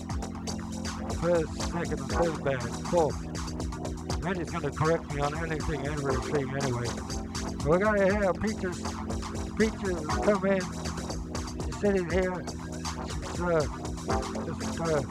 First, 1.21 1.61
second, 1.71 1.99
and 1.99 2.11
third 2.11 2.43
band. 2.43 2.87
Fourth. 2.87 4.25
And 4.25 4.37
he's 4.37 4.49
going 4.49 4.69
to 4.69 4.71
correct 4.71 5.13
me 5.13 5.21
on 5.21 5.33
anything, 5.37 5.87
everything, 5.87 6.49
anyway. 6.57 6.87
We're 7.65 7.79
going 7.79 7.99
to 7.99 8.13
hear 8.13 8.33
Peaches. 8.33 8.83
Peaches 9.57 10.05
come 10.25 10.45
in. 10.47 10.86
Sitting 11.79 12.09
here. 12.09 12.43
She's 13.05 13.41
uh, 13.41 13.61
just 14.45 14.81
uh, 14.81 15.01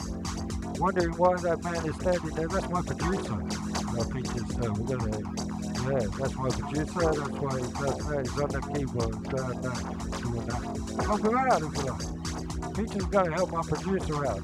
wondering 0.79 1.13
why 1.15 1.37
that 1.37 1.63
man 1.63 1.85
is 1.85 1.95
standing 1.95 2.35
there. 2.35 2.47
That's 2.49 2.69
my 2.69 2.81
producer. 2.81 3.35
Uh, 3.35 4.03
Peaches. 4.13 4.51
Uh, 4.57 4.73
we're 4.73 4.97
to. 4.97 5.47
Yeah, 5.87 6.03
that's 6.19 6.35
my 6.35 6.49
producer. 6.49 6.99
That's 6.99 7.39
why 7.39 7.55
he 7.55 7.67
does 7.71 7.97
that. 8.09 8.27
He's 8.27 8.39
on 8.41 8.49
the 8.49 8.59
keyboard, 8.73 9.15
doing 9.31 9.61
that, 9.61 9.79
doing 10.21 10.45
that. 10.47 10.61
Help 11.05 11.21
him 11.23 11.37
out 11.37 11.61
if 11.63 11.71
you 11.77 11.83
like. 11.87 13.11
Got 13.11 13.23
to 13.23 13.31
help 13.31 13.51
my 13.51 13.61
producer 13.61 14.25
out. 14.27 14.43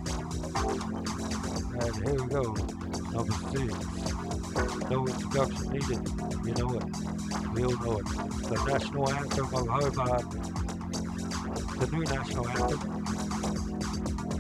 And 1.84 1.96
here 2.08 2.24
we 2.24 2.28
go. 2.30 2.56
Number 3.12 3.36
six. 3.52 3.74
No 4.90 5.06
introduction 5.06 5.66
needed. 5.74 6.02
You 6.46 6.54
know 6.56 6.70
it. 6.78 6.86
We 7.54 7.66
all 7.66 7.78
know 7.84 8.00
it. 8.00 8.06
The 8.48 8.56
national 8.66 9.10
anthem 9.12 9.54
of 9.54 9.68
Hobart. 9.68 10.63
The 11.80 11.88
new 11.92 12.04
national 12.04 12.48
anthem. 12.48 12.80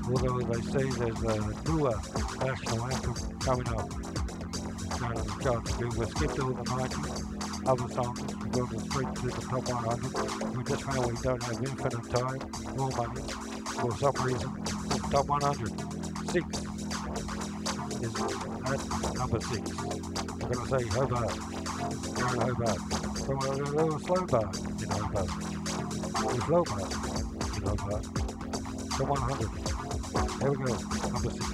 Although 0.10 0.40
they 0.42 0.62
say 0.62 0.84
there's 1.00 1.24
a 1.24 1.70
newer 1.70 1.96
national 2.40 2.84
anthem 2.86 3.16
coming 3.40 3.68
up. 3.70 3.90
Down 5.00 5.18
in 5.18 5.26
the 5.26 5.36
charts. 5.42 5.78
We 5.78 5.86
will 5.88 6.08
skip 6.08 6.32
all 6.44 6.54
the 6.54 6.64
90s. 6.64 7.68
Other 7.68 7.94
songs. 7.94 8.20
We 8.44 8.50
go 8.52 8.66
straight 8.80 9.16
to 9.16 9.28
the 9.28 9.42
top 9.50 9.68
100. 9.68 10.58
We 10.58 10.64
just 10.64 10.84
found 10.84 11.06
we 11.08 11.16
don't 11.22 11.44
have 11.44 11.60
infinite 11.64 12.10
time 12.12 12.42
or 12.78 12.90
money 12.92 13.22
for 13.80 13.92
some 13.98 14.16
reason. 14.26 14.52
The 14.90 15.00
top 15.12 15.28
100. 15.28 15.74
Six 16.30 16.46
is 18.04 18.14
at 18.66 18.82
number 19.16 19.40
six. 19.42 19.64
We're 20.40 20.50
going 20.50 20.62
to 20.62 20.80
say 20.80 20.84
Hobart. 20.90 21.36
In 22.14 22.40
Hobart. 22.42 22.80
So 23.18 23.34
a 23.34 23.52
little 23.54 24.00
slow 24.00 24.26
bar 24.26 24.52
in 24.82 24.90
Hobart. 24.90 25.30
A 26.26 26.42
slow 26.46 26.64
bar 26.64 27.03
Hobart. 27.64 28.06
So 28.98 29.06
100. 29.06 29.50
There 30.40 30.52
we 30.52 30.58
go. 30.58 30.74
Number 31.14 31.32
six. 31.32 31.48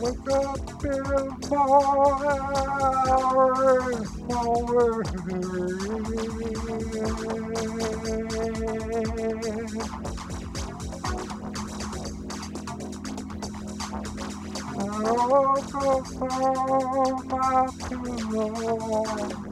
Wake 0.00 0.30
up 0.30 0.84
in 0.84 1.02
the 1.02 1.22
morning. 1.50 2.42
I 14.78 14.80
woke 15.28 15.74
up 15.74 16.22
on 16.22 17.28
my 17.28 17.68
pillow. 17.88 19.51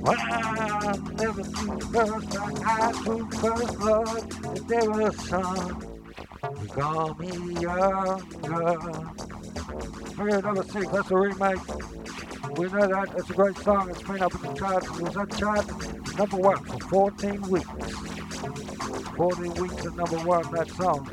When 0.00 0.16
I 0.16 0.96
never 1.16 1.42
do 1.42 1.80
first, 1.90 2.38
I 2.64 2.92
took 3.04 3.34
first 3.34 3.78
blood, 3.78 4.30
the 4.30 4.64
devil's 4.68 5.28
son. 5.28 5.98
You 6.62 6.68
call 6.68 7.14
me 7.14 7.60
younger. 7.60 9.18
Okay, 10.20 10.40
number 10.40 10.62
six, 10.64 10.88
that's 10.88 11.10
a 11.10 11.14
uh, 11.14 11.18
uh, 11.18 11.20
remake. 11.20 12.58
We 12.58 12.66
know 12.66 12.86
that, 12.86 13.12
that's 13.14 13.30
a 13.30 13.32
great 13.32 13.58
song, 13.58 13.90
it's 13.90 14.02
been 14.02 14.22
up 14.22 14.34
in 14.34 14.42
the 14.42 14.58
charts. 14.58 14.86
It 14.86 15.02
was 15.02 15.16
on 15.16 15.28
chart 15.30 15.66
number 16.16 16.36
one 16.36 16.64
for 16.64 17.10
14 17.12 17.42
weeks. 17.42 17.66
14 19.16 19.54
weeks 19.54 19.86
at 19.86 19.96
number 19.96 20.18
one, 20.18 20.50
that 20.52 20.70
song. 20.70 21.10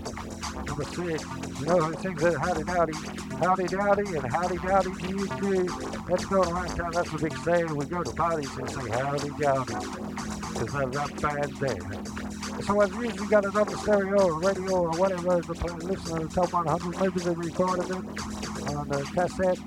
Number 0.65 0.83
six. 0.83 1.23
You 1.59 1.65
know 1.65 1.81
who 1.81 2.01
sings 2.01 2.23
it? 2.23 2.37
Howdy 2.37 2.63
Dowdy. 2.63 2.93
Howdy 3.39 3.65
Dowdy 3.65 4.15
and 4.15 4.31
Howdy 4.31 4.57
Dowdy 4.57 4.91
to 4.93 5.07
you 5.09 5.27
too. 5.27 5.63
That's 6.07 6.25
going 6.25 6.49
around 6.49 6.67
town. 6.75 6.91
That's 6.93 7.11
a 7.13 7.17
big 7.17 7.37
saying. 7.39 7.75
We 7.75 7.85
go 7.85 8.03
to 8.03 8.11
parties 8.11 8.49
and 8.57 8.69
say 8.69 8.89
Howdy 8.89 9.29
Dowdy. 9.39 9.73
Because 9.73 10.73
that 10.73 10.95
rap 10.95 11.21
band 11.21 11.53
there. 11.57 12.63
So 12.63 12.79
I've 12.79 12.93
usually 12.95 13.27
got 13.27 13.43
it 13.45 13.53
the 13.53 13.77
stereo 13.77 14.21
or 14.21 14.39
radio 14.39 14.75
or 14.75 14.91
whatever 14.91 15.41
to 15.41 15.53
play, 15.53 15.73
listen 15.87 16.19
to 16.19 16.27
the 16.27 16.33
top 16.33 16.53
100. 16.53 17.01
Maybe 17.01 17.19
they 17.19 17.33
recorded 17.33 17.89
it 17.89 18.73
on 18.73 18.87
the 18.87 19.03
cassette. 19.13 19.59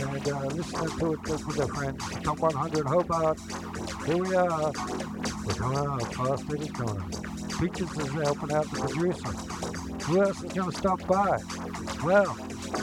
and 0.00 0.28
uh, 0.28 0.46
listening 0.46 0.98
to 0.98 1.12
it 1.12 1.46
with 1.46 1.56
their 1.56 1.68
friends. 1.68 2.04
Top 2.22 2.40
100 2.40 2.86
Hobart. 2.86 3.38
Here 4.06 4.16
we 4.16 4.34
are. 4.34 4.72
We're 5.46 5.54
going 5.54 5.78
out 5.78 6.14
fast 6.14 6.52
it 6.52 6.60
is 6.60 6.70
going. 6.72 7.04
Peaches 7.60 7.98
is 7.98 8.12
helping 8.12 8.52
out 8.52 8.70
the 8.70 8.80
producer. 8.80 9.91
Who 10.04 10.20
else 10.22 10.42
is 10.42 10.52
going 10.52 10.70
to 10.70 10.76
stop 10.76 11.06
by? 11.06 11.38
Well, 12.04 12.36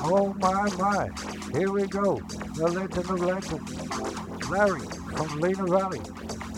oh 0.03 0.33
my, 0.39 0.69
my. 0.77 1.09
Here 1.51 1.71
we 1.71 1.85
go. 1.87 2.21
The 2.55 2.67
legend 2.67 2.97
of 2.97 3.19
legends. 3.19 4.49
Larry 4.49 4.79
from 4.79 5.41
Lenah 5.41 5.69
Valley. 5.69 6.01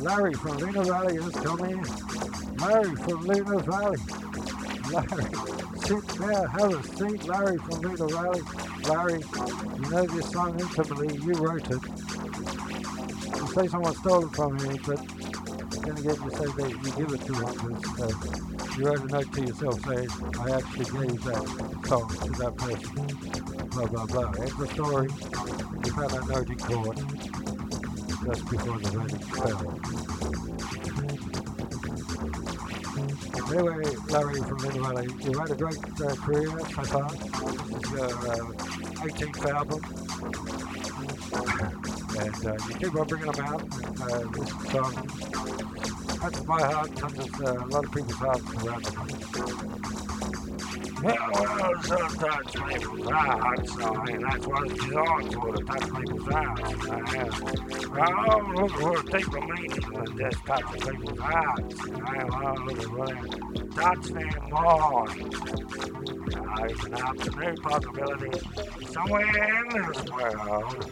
Larry 0.01 0.33
from 0.33 0.57
Lenah 0.59 0.85
Valley 0.85 1.15
is 1.15 1.35
coming 1.35 1.71
in. 1.71 2.57
Larry 2.57 2.95
from 2.95 3.25
Lenah 3.25 3.65
Valley. 3.65 3.99
Larry, 4.91 5.25
sit 5.85 6.07
there, 6.19 6.47
have 6.47 6.73
a 6.73 6.83
seat. 6.95 7.27
Larry 7.27 7.57
from 7.57 7.81
Lenah 7.81 8.11
Valley. 8.11 8.41
Larry, 8.87 9.23
you 9.83 9.89
know 9.89 10.05
this 10.05 10.31
song 10.31 10.59
intimately. 10.59 11.17
You 11.17 11.33
wrote 11.33 11.69
it. 11.69 11.81
You 13.35 13.47
say 13.47 13.67
someone 13.67 13.95
stole 13.95 14.25
it 14.25 14.35
from 14.35 14.57
you, 14.59 14.79
but 14.85 15.20
then 15.83 15.97
again 15.97 16.15
you 16.23 16.29
say 16.31 16.45
that 16.45 16.69
you 16.69 16.91
give 16.91 17.11
it 17.11 17.21
to 17.25 17.31
them 17.31 17.53
because 17.57 18.15
uh, 18.15 18.51
you 18.77 18.85
wrote 18.85 19.01
a 19.01 19.07
note 19.07 19.33
to 19.33 19.41
yourself 19.41 19.81
saying, 19.85 20.09
I 20.39 20.51
actually 20.51 20.85
gave 20.85 21.23
that 21.23 21.43
song 21.87 22.09
to 22.09 22.31
that 22.39 22.55
person. 22.57 22.95
Blah, 23.69 23.87
blah, 23.87 24.05
blah. 24.05 24.31
End 24.41 24.51
the 24.59 24.67
story. 24.67 25.09
You 25.83 25.91
found 25.93 26.11
that 26.11 26.27
note 26.27 26.49
in 26.49 26.59
court 26.59 26.97
just 28.25 28.49
before 28.49 28.77
the 28.79 28.89
verdict 28.91 29.23
fell. 29.35 29.61
Anyway, 33.51 33.83
Larry 34.09 34.39
from 34.41 34.57
Lenah 34.59 34.81
Valley, 34.81 35.07
you've 35.23 35.39
had 35.39 35.51
a 35.51 35.55
great 35.55 36.01
uh, 36.01 36.15
career 36.15 36.59
so 36.59 36.83
far. 36.83 37.09
This 37.11 37.83
is 37.83 37.91
your 37.91 38.05
uh, 38.05 38.53
18th 39.01 39.45
album. 39.49 39.81
and 42.19 42.45
uh, 42.45 42.57
you 42.67 42.73
keep 42.75 42.95
on 42.95 43.07
bringing 43.07 43.31
them 43.31 43.45
out. 43.45 43.61
Uh, 44.01 44.19
this 44.31 44.49
song 44.71 45.30
touches 46.21 46.45
my 46.45 46.61
heart, 46.61 46.95
touches 46.95 47.41
uh, 47.41 47.51
a 47.51 47.65
lot 47.65 47.83
of 47.83 47.91
people's 47.91 48.13
hearts 48.13 48.53
around 48.63 48.85
the 48.85 48.91
country. 48.91 49.17
Yeah, 51.03 51.29
well, 51.33 51.81
sometimes 51.81 52.51
people's 52.51 53.09
hearts, 53.09 53.71
I 53.81 54.05
mean, 54.05 54.21
that's 54.21 54.45
what 54.45 54.71
it's 54.71 54.85
designed 54.85 55.33
for, 55.33 55.51
to 55.51 55.63
touch 55.65 55.87
people's 55.95 56.27
hearts. 56.27 56.61
Uh, 57.91 58.01
I'm 58.01 58.53
looking 58.53 58.77
for 58.77 58.99
a 58.99 59.03
deeper 59.03 59.41
meaning 59.41 59.83
than 59.93 60.09
just 60.17 60.45
touching 60.45 60.81
people's 60.81 61.19
hearts. 61.19 61.75
I'm 61.89 62.65
looking 62.67 62.89
for 62.89 63.05
that 63.07 63.51
touch 63.75 64.05
their 64.09 64.41
mind. 64.51 65.33
Open 66.61 66.93
up 66.93 67.17
to 67.17 67.31
somewhere 68.91 69.65
in 69.65 69.87
this 69.87 70.01
world. 70.11 70.91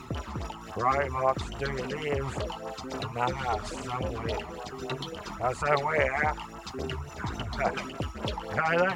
Do 1.60 1.66
live 1.66 2.38
us 3.42 3.72
somewhere. 3.84 4.38
Uh, 5.42 5.54
somewhere. 5.54 6.34
I 6.34 6.59
think 6.70 6.94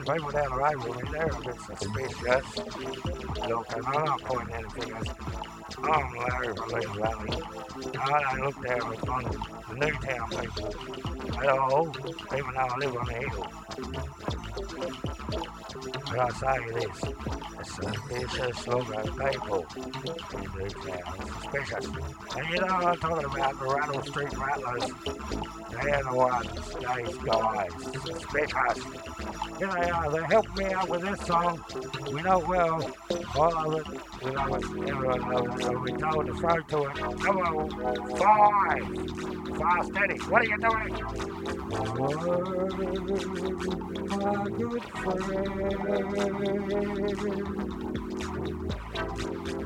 people 0.05 0.32
down 0.32 0.49
the 0.49 0.55
road 0.55 0.84
with 0.84 1.03
me, 1.03 1.09
they're 1.11 1.28
a 1.28 1.41
bit 1.41 1.59
suspicious. 1.61 2.45
Look, 3.47 3.67
I'm 3.76 3.91
not 3.91 4.21
pointing 4.21 4.55
anything 4.55 4.93
else. 4.93 5.09
I'm 5.84 6.15
Larry 6.17 6.55
from 6.55 6.69
Little 6.69 6.95
Valley. 6.95 7.30
I 7.99 8.21
don't 8.21 8.41
look 8.45 8.63
down 8.63 8.93
upon 8.93 9.24
the 9.69 9.76
Newtown 9.76 10.30
people 10.30 10.74
at 11.39 11.49
all, 11.49 11.91
even 12.36 12.53
though 12.53 12.59
I 12.59 12.78
live 12.78 12.95
on 12.95 13.05
the 13.05 13.13
hill. 13.13 13.47
But 16.05 16.19
I'll 16.19 16.32
say 16.32 16.57
this, 16.74 17.03
it's 17.59 17.76
suspicious 17.76 18.67
looking 18.67 19.13
people 19.13 19.65
in 20.34 20.47
Newtown, 20.57 21.13
suspicious. 21.41 21.86
And 22.38 22.45
you 22.49 22.57
know 22.59 22.67
what 22.67 22.86
I'm 22.86 22.97
talking 22.97 23.26
about 23.26 23.59
the 23.59 23.65
Rattle 23.65 24.01
Street 24.03 24.38
Rattlers, 24.38 24.91
they're 25.71 26.03
the 26.03 26.13
ones, 26.13 26.76
guys, 27.64 27.84
suspicious. 27.93 28.84
Here 29.57 29.68
they 29.68 29.89
are, 29.89 30.11
they 30.11 30.24
helped 30.26 30.57
me 30.57 30.66
out 30.66 30.89
with 30.89 31.01
this 31.01 31.20
song. 31.22 31.64
We 32.11 32.22
know 32.22 32.39
well, 32.39 32.91
all 33.36 33.76
of 33.76 33.80
it, 33.80 33.88
we 34.24 34.32
know 34.32 34.55
it, 34.55 34.64
everyone 34.89 35.30
knows 35.30 35.59
it, 35.59 35.64
so 35.64 35.78
we 35.80 35.91
told 35.93 36.26
to 36.28 36.34
throw 36.34 36.61
to 36.61 36.84
it. 36.86 36.97
Number 37.24 37.70
five, 38.18 38.84
fast 39.57 39.89
steady, 39.91 40.18
what 40.30 40.41
are 40.41 40.45
you 40.45 40.57
doing? 40.57 40.93
my 44.14 44.43
good 44.49 44.84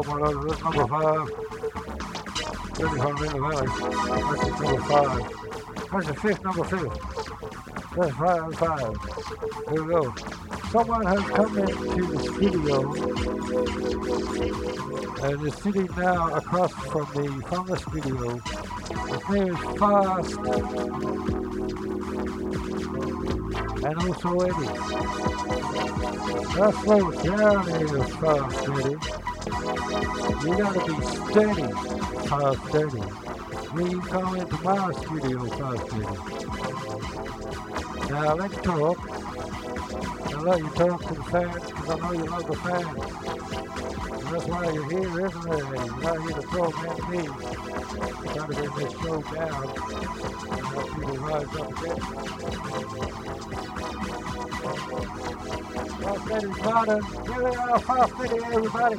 one. 0.00 0.46
That's 0.46 0.62
number 0.62 0.86
five. 0.88 1.28
Really 2.78 2.98
in 2.98 3.32
the 3.32 3.38
valley. 3.38 3.68
That's 4.28 4.42
the 4.44 4.50
number 4.64 4.82
five. 4.82 5.22
That's 5.92 6.06
the 6.06 6.14
fifth, 6.14 6.42
number 6.42 6.64
fifth. 6.64 6.96
That's 7.96 8.14
five, 8.16 8.54
five. 8.56 8.96
Here 9.70 9.82
we 9.84 9.88
go. 9.92 10.02
Someone 10.72 11.06
has 11.06 11.24
come 11.30 11.58
into 11.58 12.06
the 12.06 12.18
studio 12.34 12.76
and 15.22 15.46
is 15.46 15.54
sitting 15.54 15.88
now 15.96 16.34
across 16.34 16.72
from 16.72 17.06
me 17.14 17.28
from 17.42 17.66
the 17.66 17.76
studio. 17.76 18.40
His 19.10 19.22
name 19.28 19.48
is 19.54 19.60
Fast 19.78 20.38
and 23.84 23.96
also 24.02 24.40
Eddie. 24.40 24.72
Let's 26.58 26.78
slow 26.82 27.10
down 27.10 27.62
here, 27.68 28.04
Fast 28.04 28.68
Eddie. 28.68 29.13
You 29.94 30.56
gotta 30.58 30.80
be 30.80 30.94
steady, 31.06 31.70
530. 32.28 32.98
When 33.74 33.90
you 33.90 34.00
come 34.00 34.36
into 34.36 34.58
my 34.62 34.92
studio, 34.92 35.38
530. 35.48 36.34
Now 38.10 38.34
let's 38.34 38.56
talk. 38.56 38.98
I 40.34 40.40
let 40.40 40.58
you 40.58 40.70
talk 40.70 41.00
to 41.06 41.14
the 41.14 41.22
fans 41.24 41.66
because 41.70 41.88
I 41.90 41.96
know 41.96 42.12
you 42.12 42.26
love 42.26 42.46
the 42.46 42.56
fans. 42.56 43.00
That's 44.30 44.46
why 44.46 44.70
you're 44.72 44.90
here, 44.90 45.26
isn't 45.26 45.46
it? 45.52 45.58
You're 46.02 46.20
here 46.22 46.34
to 46.34 46.42
program 46.42 46.98
me. 47.10 47.22
To 48.34 48.40
bring 48.46 48.72
this 48.74 48.92
show 49.00 49.22
down 49.22 49.62
and 50.50 50.66
help 50.66 50.86
people 50.92 51.18
rise 51.18 51.54
up 51.54 51.68
again. 51.70 52.00
Fast 56.00 56.30
Eddie's 56.32 56.58
modern. 56.64 57.02
Give 57.26 57.42
it 57.46 57.54
Fast 57.84 58.14
Eddie, 58.20 58.44
everybody. 58.44 58.98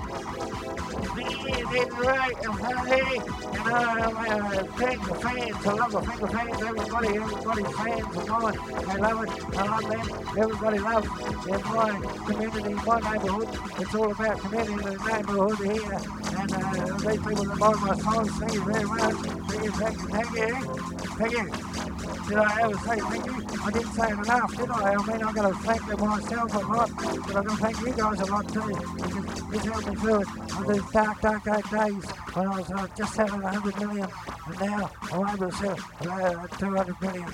Right, 1.15 2.35
and 2.43 2.59
hey, 2.87 3.17
and 3.17 3.67
uh, 3.71 4.63
thank 4.75 5.07
the 5.07 5.15
fans, 5.15 5.65
I 5.65 5.73
love 5.73 5.91
the 5.93 6.01
finger 6.01 6.27
fans, 6.27 6.61
everybody, 6.61 7.07
everybody's 7.15 7.75
fans 7.77 8.17
of 8.17 8.27
mine. 8.27 8.59
I 8.89 8.95
love 8.97 9.23
it, 9.23 9.55
I 9.55 9.63
love 9.63 9.87
them, 9.87 10.37
everybody 10.37 10.79
loves 10.79 11.07
in 11.47 11.61
my 11.71 11.99
community, 12.27 12.73
my 12.85 12.99
neighborhood. 12.99 13.49
It's 13.79 13.95
all 13.95 14.11
about 14.11 14.39
community 14.41 14.75
the 14.75 14.91
neighborhood 15.07 15.59
here. 15.59 16.01
And 16.37 16.53
uh, 16.53 16.97
these 17.09 17.23
people 17.23 17.45
that 17.45 17.59
buy 17.59 17.73
my 17.79 17.95
songs, 17.95 18.31
thank 18.37 18.53
you 18.53 18.63
very 18.65 18.85
much. 18.85 19.15
Thank 19.47 19.63
you, 19.63 19.71
thank 19.71 20.01
you, 20.01 20.07
thank 20.09 20.31
you. 20.35 20.75
Thank 21.15 21.89
you. 21.89 21.94
Did 22.27 22.37
I 22.39 22.61
ever 22.63 22.73
say 22.79 22.99
thank 22.99 23.25
you? 23.25 23.61
I 23.63 23.71
didn't 23.71 23.93
say 23.93 24.07
it 24.07 24.13
enough, 24.13 24.57
did 24.57 24.69
I? 24.71 24.93
I 24.93 24.97
mean, 25.05 25.23
I'm 25.23 25.33
going 25.35 25.53
to 25.53 25.59
thank 25.59 25.87
them 25.87 25.99
myself 25.99 26.55
a 26.55 26.57
lot, 26.57 26.89
but 26.97 27.35
I'm 27.35 27.43
going 27.43 27.45
to 27.45 27.55
thank 27.57 27.81
you 27.81 27.93
guys 27.93 28.19
a 28.19 28.25
lot 28.25 28.47
too, 28.51 28.67
because 28.95 29.53
it's 29.53 29.65
helped 29.65 29.87
me 29.89 29.95
through 29.95 30.21
it 30.21 30.27
on 30.55 30.73
these 30.73 30.91
dark, 30.91 31.21
dark, 31.21 31.43
dark 31.43 31.69
days 31.69 32.05
when 32.33 32.47
I 32.47 32.57
was 32.57 32.71
uh, 32.71 32.87
just 32.97 33.13
selling 33.13 33.41
100 33.41 33.79
million, 33.79 34.09
and 34.47 34.59
now 34.59 34.91
I'm 35.11 35.35
able 35.35 35.51
to 35.51 35.57
sell 35.57 35.77
uh, 36.09 36.47
200 36.47 37.01
million. 37.01 37.33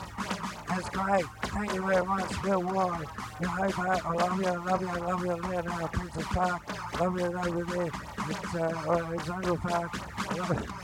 That's 0.68 0.89
great. 0.89 1.26
Thank 1.44 1.74
you 1.74 1.86
very 1.86 2.06
much, 2.06 2.44
Bill 2.44 2.62
Ward. 2.62 3.08
You 3.39 3.48
know, 3.48 3.54
I 3.54 3.68
love 4.14 4.39
you, 4.42 4.48
I 4.48 4.56
love 4.66 4.82
you, 4.82 4.88
I 4.88 4.98
love 4.98 5.26
you 5.26 5.42
there 5.50 5.64
now, 5.64 5.88
Princess 5.88 6.26
Park. 6.28 7.00
Love 7.00 7.20
you 7.20 7.26
over 7.26 7.64
there. 7.64 7.92
It's 8.30 8.56
uh, 8.56 8.84
Alexandra 8.88 9.58
Park. 9.58 10.00
I 10.18 10.36
love 10.36 10.62
you. 10.62 10.81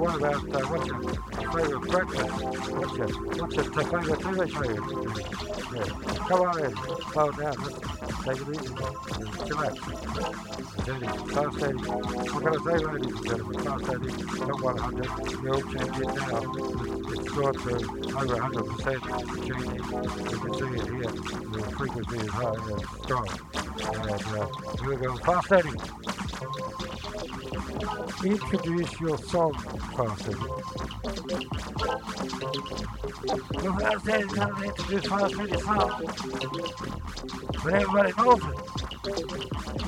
What 0.00 0.16
about, 0.16 0.34
uh, 0.34 0.66
what's 0.68 0.86
your 0.86 1.02
favorite 1.52 1.90
breakfast? 1.90 2.44
What's 2.70 2.96
your, 3.00 3.08
what's 3.40 3.56
your 3.56 3.64
favorite 3.64 4.20
TV 4.20 4.38
show? 4.50 4.62
Yeah. 5.74 5.88
Come 6.28 6.40
on 6.42 6.56
in. 6.64 6.72
Slow 7.12 7.30
down. 7.32 7.56
Take 8.24 8.40
it 8.40 8.48
easy. 8.50 8.74
Out. 9.56 9.76
Steady, 10.82 11.06
fast 11.32 11.56
steady. 11.56 11.78
What 11.80 12.40
can 12.42 12.52
I 12.52 12.60
say, 12.64 12.76
ladies 12.84 13.14
and 13.16 13.24
gentlemen? 13.26 13.56
Fast 13.64 13.84
steady, 13.84 14.10
not 14.46 14.60
100. 14.62 15.08
You'll 15.42 15.62
change 15.62 15.96
it 15.98 16.10
now. 16.16 16.40
It's 17.10 17.30
got 17.30 17.54
to 17.54 17.72
over 18.18 18.36
100% 18.36 19.08
changing. 19.46 19.80
You 20.30 20.38
can 20.40 20.52
see 20.54 20.70
it 20.76 20.86
here. 20.90 21.12
The 21.50 21.60
frequency 21.76 22.18
is 22.18 22.30
high 22.30 22.54
and 22.54 22.80
strong. 23.02 23.28
And 23.94 24.20
uh, 24.20 24.46
here 24.82 24.90
we 24.90 24.96
go. 24.96 25.08
Fast 25.16 25.46
steady. 25.46 25.74
Introduce 28.24 29.00
your 29.00 29.16
song, 29.18 29.54
Fast 29.96 30.22
steady. 30.22 30.38
Well, 33.62 33.78
Fast 33.78 34.00
steady's 34.04 34.32
going 34.32 34.54
to 34.54 34.62
introduce 34.64 35.06
Fast 35.06 35.34
steady's 35.34 35.64
song. 35.64 35.90
But 37.64 37.72
everybody 37.72 38.12
knows 38.18 38.42
it. 38.44 38.58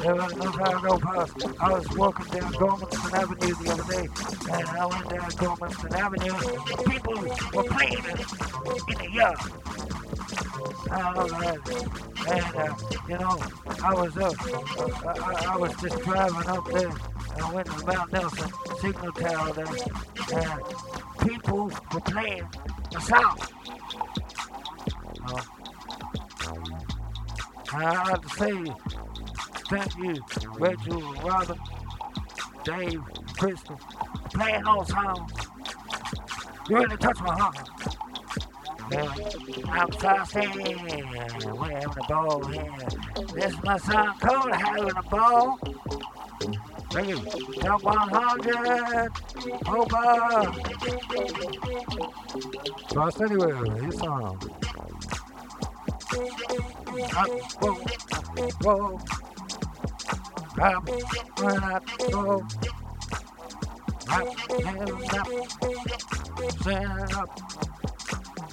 Everybody 0.05 0.35
knows 0.37 0.55
how 0.57 0.73
I 0.73 0.83
go 0.83 0.99
past. 0.99 1.33
I 1.61 1.73
was 1.73 1.89
walking 1.97 2.27
down 2.27 2.53
Gormanston 2.55 3.13
Avenue 3.13 3.55
the 3.55 3.71
other 3.73 3.87
day, 3.93 4.09
and 4.53 4.69
I 4.69 4.87
went 4.87 5.09
down 5.11 5.31
Gormanston 5.31 5.93
Avenue, 5.93 6.37
and 6.73 6.85
people 6.91 7.15
were 7.55 7.65
playing 7.65 8.05
it 8.05 8.21
in 8.89 8.97
the 8.99 9.11
yard. 9.13 9.39
Uh, 10.91 11.57
and, 12.29 12.57
uh, 12.57 12.75
you 13.09 13.19
know, 13.19 13.39
I 13.83 13.95
was 13.95 14.17
uh, 14.17 14.33
I, 15.07 15.47
I 15.51 15.57
was 15.57 15.75
just 15.81 15.99
driving 16.03 16.49
up 16.49 16.67
there, 16.73 16.89
and 16.89 17.43
I 17.43 17.53
went 17.53 17.67
to 17.69 17.87
Mount 17.87 18.13
Nelson 18.13 18.51
Signal 18.81 19.13
Tower 19.13 19.53
there, 19.53 19.67
and 20.35 20.63
people 21.29 21.71
were 21.93 22.01
playing 22.01 22.49
the 22.91 23.01
song. 23.01 23.39
Uh, 25.27 25.43
I 27.75 27.95
have 28.05 28.21
to 28.21 28.29
say, 28.37 28.75
thank 29.71 29.97
you, 29.97 30.23
Rachel, 30.59 31.15
Robin, 31.25 31.59
Dave, 32.65 33.03
Crystal, 33.39 33.81
playing 34.35 34.65
those 34.65 34.89
songs. 34.89 35.33
You 36.69 36.77
really 36.77 36.97
touch 36.99 37.21
my 37.21 37.35
heart. 37.35 37.69
I'm 38.91 39.89
thirsty, 39.93 40.49
we're 41.45 41.71
having 41.71 41.99
a 41.99 42.07
ball 42.09 42.45
here. 42.45 42.89
This 43.35 43.53
is 43.53 43.63
my 43.63 43.77
song 43.79 44.19
called 44.19 44.53
Having 44.53 44.91
a 44.97 45.03
Ball. 45.05 45.59
You. 46.93 47.17
Top 47.61 47.83
100, 47.83 49.11
over. 49.69 50.53
Trust 52.93 53.21
anywhere, 53.23 53.65
his 53.83 53.99
song. 53.99 54.37
Up, 57.17 57.31
whoa, 57.61 57.75
whoa. 58.63 59.01
Up, 60.61 60.89
when 61.39 61.59
I 61.65 61.81
go. 62.11 62.45
Up, 64.11 64.27
and 64.51 64.91
up. 65.15 65.29
Stand 66.61 67.13
up. 67.13 67.13
Stand 67.13 67.13
up. 67.15 67.72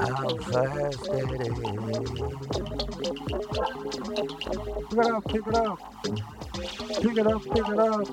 I'm 0.00 0.38
fast 0.38 1.08
Eddie. 1.10 1.50
Pick 4.90 4.98
it 4.98 5.06
up, 5.06 5.24
pick 5.24 5.46
it 5.46 5.54
up. 5.54 5.78
Pick 7.02 7.16
it 7.16 7.26
up, 7.26 7.42
pick 7.42 7.68
it 7.68 7.78
up. 7.78 8.06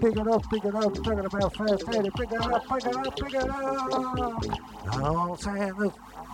Pick 0.00 0.16
it 0.16 0.28
up, 0.28 0.42
pick 0.48 0.64
it 0.64 0.74
up. 0.74 0.94
Talking 0.94 1.24
about 1.24 1.56
fast 1.56 1.88
Eddie. 1.88 2.10
Pick 2.10 2.32
it 2.32 2.40
up, 2.40 2.68
pick 2.68 2.86
it 2.86 2.96
up, 2.96 3.16
pick 3.16 3.34
it 3.34 3.50
up. 3.50 4.44
I'm 4.92 5.36
saying 5.36 5.74
this. 5.78 5.92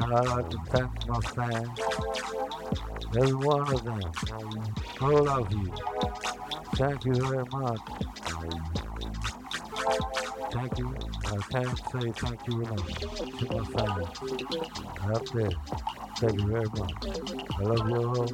like 0.00 0.50
to 0.50 0.58
thank 0.70 1.08
my 1.08 1.20
fans. 1.20 1.80
Every 3.16 3.34
one 3.34 3.72
of 3.72 3.84
them. 3.84 4.00
All 5.00 5.28
of 5.28 5.52
you. 5.52 5.72
Thank 6.74 7.04
you 7.04 7.14
very 7.14 7.44
much. 7.52 8.93
Thank 10.52 10.78
you. 10.78 10.96
I 11.26 11.36
can't 11.52 11.78
say 11.92 12.12
thank 12.12 12.40
you 12.46 12.62
enough 12.62 12.86
to 13.38 13.44
my 13.50 13.64
family 13.64 14.06
out 15.12 15.26
there. 15.32 15.50
Thank 16.20 16.34
you 16.40 16.46
very 16.46 16.68
much. 16.74 16.92
I 17.58 17.62
love 17.62 17.88
you 17.88 17.96
all. 17.96 18.28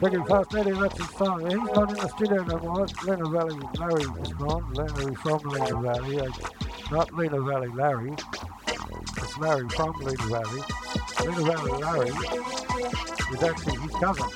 Thinking 0.00 0.24
Fast 0.26 0.54
Eddie, 0.54 0.72
that's 0.72 0.98
his 0.98 1.10
son. 1.16 1.40
He's 1.46 1.56
not 1.56 1.88
in 1.88 1.96
the 1.96 2.08
studio 2.08 2.44
no 2.44 2.58
more. 2.58 2.84
It's 2.84 2.92
Lenah 2.92 3.32
Valley 3.32 3.58
Larry 3.78 4.02
is 4.20 4.32
gone. 4.34 4.74
Larry 4.74 5.14
from 5.16 5.40
Lenah 5.40 5.82
Valley. 5.82 6.20
Uh, 6.20 6.30
not 6.90 7.08
Lenah 7.12 7.46
Valley 7.46 7.68
Larry. 7.68 8.12
It's 8.12 9.38
Larry 9.38 9.68
from 9.70 9.94
Lenah 9.94 10.28
Valley. 10.28 10.60
Lenah 11.24 11.46
Valley 11.46 11.72
Larry 11.80 12.10
is 13.32 13.42
actually 13.42 13.78
his 13.80 13.92
cousin. 13.92 14.28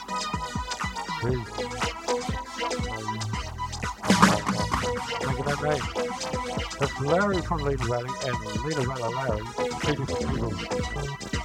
Who's 1.21 1.47
making 5.27 5.45
that 5.45 5.61
name. 5.63 5.85
That's 6.79 7.01
Larry 7.03 7.43
from 7.43 7.61
Lenah 7.61 7.87
Valley 7.87 8.15
and 8.25 8.37
Lenah 8.65 8.87
Valley 8.87 9.15
Larry, 9.15 9.45
two 9.85 9.95
different 9.97 10.25
people. 10.31 11.40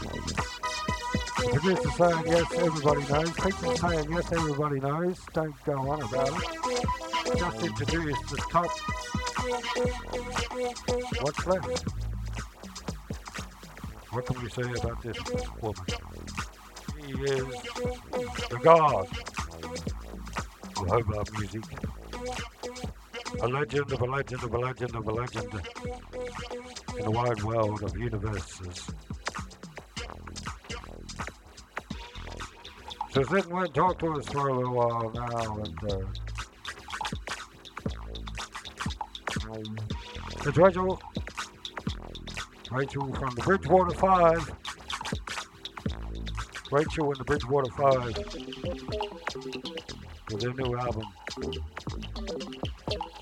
Producer 1.51 1.89
saying 1.91 2.23
yes, 2.27 2.53
everybody 2.53 3.01
knows. 3.11 3.33
People 3.33 3.75
saying 3.77 4.11
yes, 4.11 4.31
everybody 4.31 4.79
knows. 4.79 5.19
Don't 5.33 5.63
go 5.65 5.73
on 5.73 6.01
about 6.01 6.29
it. 6.29 7.37
Just 7.37 7.63
introduce 7.63 8.21
the 8.29 8.37
top. 8.51 8.69
What's 11.21 11.45
left? 11.47 11.83
What 14.11 14.25
can 14.25 14.41
we 14.41 14.49
say 14.49 14.61
about 14.81 15.01
this 15.03 15.17
woman? 15.61 15.85
She 16.95 17.11
is 17.11 17.45
the 18.49 18.59
god 18.63 19.07
of 20.87 21.39
music. 21.39 21.63
A 23.41 23.47
legend 23.47 23.91
of 23.91 24.01
a 24.01 24.05
legend 24.05 24.43
of 24.43 24.53
a 24.53 24.57
legend 24.57 24.95
of 24.95 25.07
a 25.07 25.11
legend 25.11 25.53
in 26.97 27.03
the 27.03 27.11
wide 27.11 27.43
world 27.43 27.83
of 27.83 27.97
universes. 27.97 28.89
So 33.15 33.23
sit 33.23 33.47
and 33.47 33.73
talk 33.73 33.97
to 33.99 34.11
us 34.17 34.25
for 34.25 34.49
a 34.49 34.53
little 34.53 34.73
while 34.73 35.09
now. 35.15 35.55
And, 35.63 35.83
uh, 35.89 35.99
it's 40.45 40.57
Rachel. 40.57 40.99
Rachel 42.71 43.13
from 43.13 43.35
the 43.35 43.41
Bridgewater 43.41 43.95
Five. 43.95 44.53
Rachel 46.73 47.07
and 47.07 47.15
the 47.15 47.23
Bridgewater 47.23 47.71
Five. 47.71 48.17
With 50.29 50.41
their 50.41 50.53
new 50.53 50.77
album. 50.77 51.07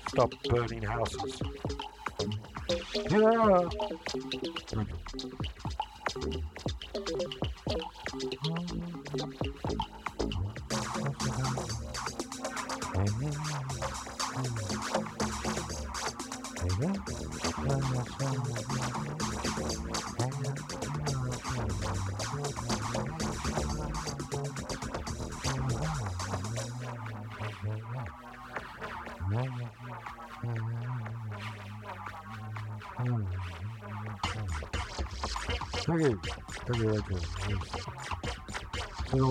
Stop 0.08 0.34
Burning 0.48 0.82
Houses. 0.82 1.40
Yeah. 3.10 3.68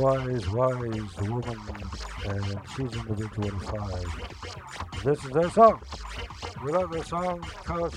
Wise, 0.03 0.49
wise 0.49 1.17
woman, 1.21 1.59
and 2.25 2.59
she's 2.75 2.93
in 2.93 3.05
the 3.07 3.15
Bridgewater 3.15 3.59
Five. 3.59 5.03
This 5.05 5.23
is 5.23 5.31
their 5.31 5.49
song. 5.49 5.81
Love 6.65 6.91
this 6.91 7.07
song 7.07 7.41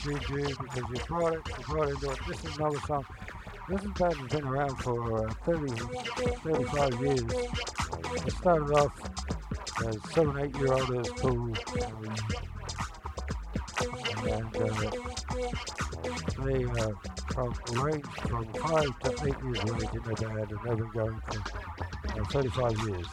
you 0.05 0.19
do, 0.29 0.47
because 0.47 0.85
you 0.89 1.05
brought 1.09 1.33
it, 1.33 1.41
you 1.49 1.65
brought 1.65 1.89
it 1.89 1.95
into 1.95 2.11
it. 2.13 2.19
This 2.29 2.45
is 2.45 2.57
another 2.59 2.79
song. 2.87 3.05
This 3.69 3.81
band 3.99 4.15
has 4.15 4.29
been 4.29 4.45
around 4.45 4.77
for 4.77 5.27
uh, 5.27 5.33
30, 5.47 5.73
35 5.73 7.01
years. 7.01 7.23
It 8.25 8.33
started 8.35 8.71
off 8.73 8.93
as 9.85 9.99
seven, 10.13 10.39
eight 10.45 10.57
year 10.59 10.73
old 10.75 10.91
as 10.95 11.11
cool. 11.11 11.53
And 14.29 14.57
uh, 14.57 14.91
they 16.45 16.65
uh, 16.65 16.93
from 17.33 17.55
range 17.83 18.05
from 18.05 18.45
five 18.55 18.99
to 19.01 19.11
eight 19.27 19.39
years 19.45 19.61
of 19.63 19.83
age 19.83 19.91
in 19.95 20.03
their 20.15 20.39
and 20.39 20.49
they've 20.51 20.79
been 20.79 20.91
going 20.95 21.21
for 21.27 21.39
uh, 22.21 22.25
35 22.25 22.79
years. 22.89 23.07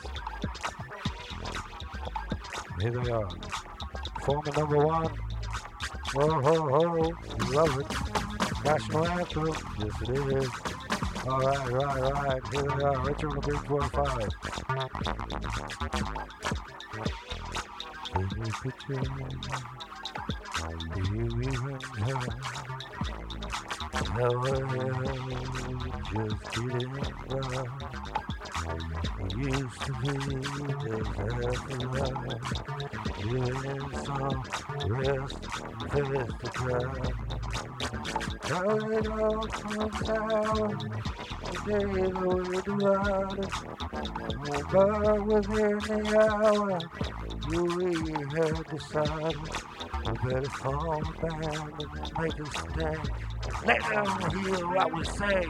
Here 2.81 2.91
they 2.91 3.11
are. 3.11 3.29
Former 4.21 4.51
number 4.57 4.77
one. 4.85 5.15
Ho 6.15 6.27
ho 6.41 6.55
ho. 6.69 7.11
Love 7.51 7.79
it. 7.79 7.91
National 8.63 9.07
anthem. 9.07 9.55
Yes 9.79 10.01
it 10.01 10.09
is. 10.09 10.49
All 11.27 11.39
right, 11.39 11.69
right, 11.69 12.01
right. 12.11 12.41
Here 12.51 12.63
they 12.63 12.83
are. 12.83 12.97
On 12.97 13.05
the 13.05 13.41
big 13.47 13.59
45. 13.67 14.53
Take 18.13 18.31
a 18.37 18.51
picture. 18.61 19.92
The 41.65 41.79
the. 42.65 43.47
But 44.71 45.25
within 45.25 45.77
the 45.79 45.99
hour, 46.19 46.79
you 47.51 47.65
had 48.33 48.65
decided, 48.69 49.72
I 50.05 50.11
better 50.11 50.49
fall 50.49 51.01
down 51.21 51.73
and 51.79 52.11
make 52.19 52.39
a 52.39 52.45
stand. 52.51 53.11
Let 53.65 53.81
them 53.83 54.43
hear 54.43 54.67
what 54.67 54.93
we 54.93 55.03
say. 55.05 55.47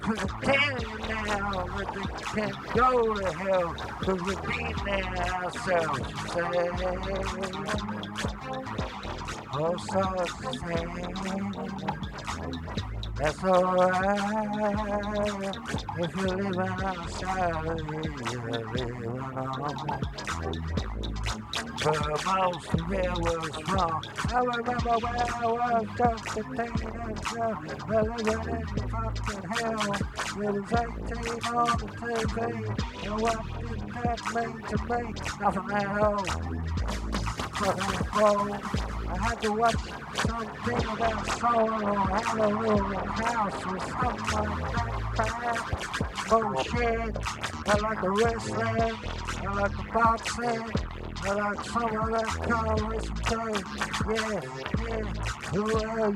Cause 0.00 0.18
I'm 0.22 0.40
telling 0.40 1.08
now 1.08 1.64
that 1.76 1.94
they 1.94 2.40
can't 2.40 2.74
go 2.74 3.14
to 3.14 3.32
hell. 3.34 3.74
Cause 4.00 4.22
been 4.38 4.74
there 4.84 5.42
ourselves, 5.42 6.10
you 6.10 6.16
say. 6.28 7.12
That's 13.16 13.42
alright 13.42 14.36
if 15.98 16.14
you're 16.16 16.36
living 16.36 16.84
outside, 16.84 17.64
you're 17.64 18.04
living 18.50 19.08
on 19.08 19.86
but 21.82 22.24
most 22.26 22.74
of 22.74 22.92
it 22.92 23.12
was 23.18 23.50
wrong. 23.68 24.04
I 24.28 24.40
remember 24.40 24.94
when 24.98 25.16
I 25.16 25.46
was 25.46 25.86
just 25.96 26.36
a 26.36 26.42
teenager, 26.42 27.50
living 27.88 28.28
in 28.52 28.66
fucking 28.90 29.44
hell. 29.52 29.88
It 30.36 30.50
was 30.52 30.72
18 30.72 30.84
on 31.54 31.72
the 31.78 31.88
TV, 31.96 32.36
and 33.06 33.16
what 33.22 33.40
did 33.60 33.80
that 33.94 34.20
mean 34.34 34.56
to 34.68 34.76
me? 34.90 35.00
Nothing 35.40 35.70
at 35.72 35.88
all. 36.02 36.24
Fucking 37.56 38.04
cold. 38.12 38.95
I 39.16 39.28
had 39.28 39.40
to 39.40 39.52
watch 39.52 39.74
something 40.14 40.84
about 40.90 41.26
or 41.40 41.96
Hallelujah 42.06 42.98
House 43.06 43.64
or 43.64 43.78
something 43.80 44.50
like 44.76 45.16
that. 45.16 45.58
Bullshit. 46.28 47.16
I 47.66 47.78
like 47.78 48.00
the 48.02 48.10
wrestling. 48.10 48.96
I 49.40 49.54
like 49.54 49.72
the 49.72 49.84
boxing. 49.94 50.68
I 51.22 51.32
like 51.32 51.64
some 51.64 51.96
of 51.96 52.10
that 52.12 52.30
colors 52.42 53.06
too. 53.26 53.52
Yeah, 54.12 54.40
yeah. 54.86 55.06
Who 55.52 55.62
are 55.86 56.10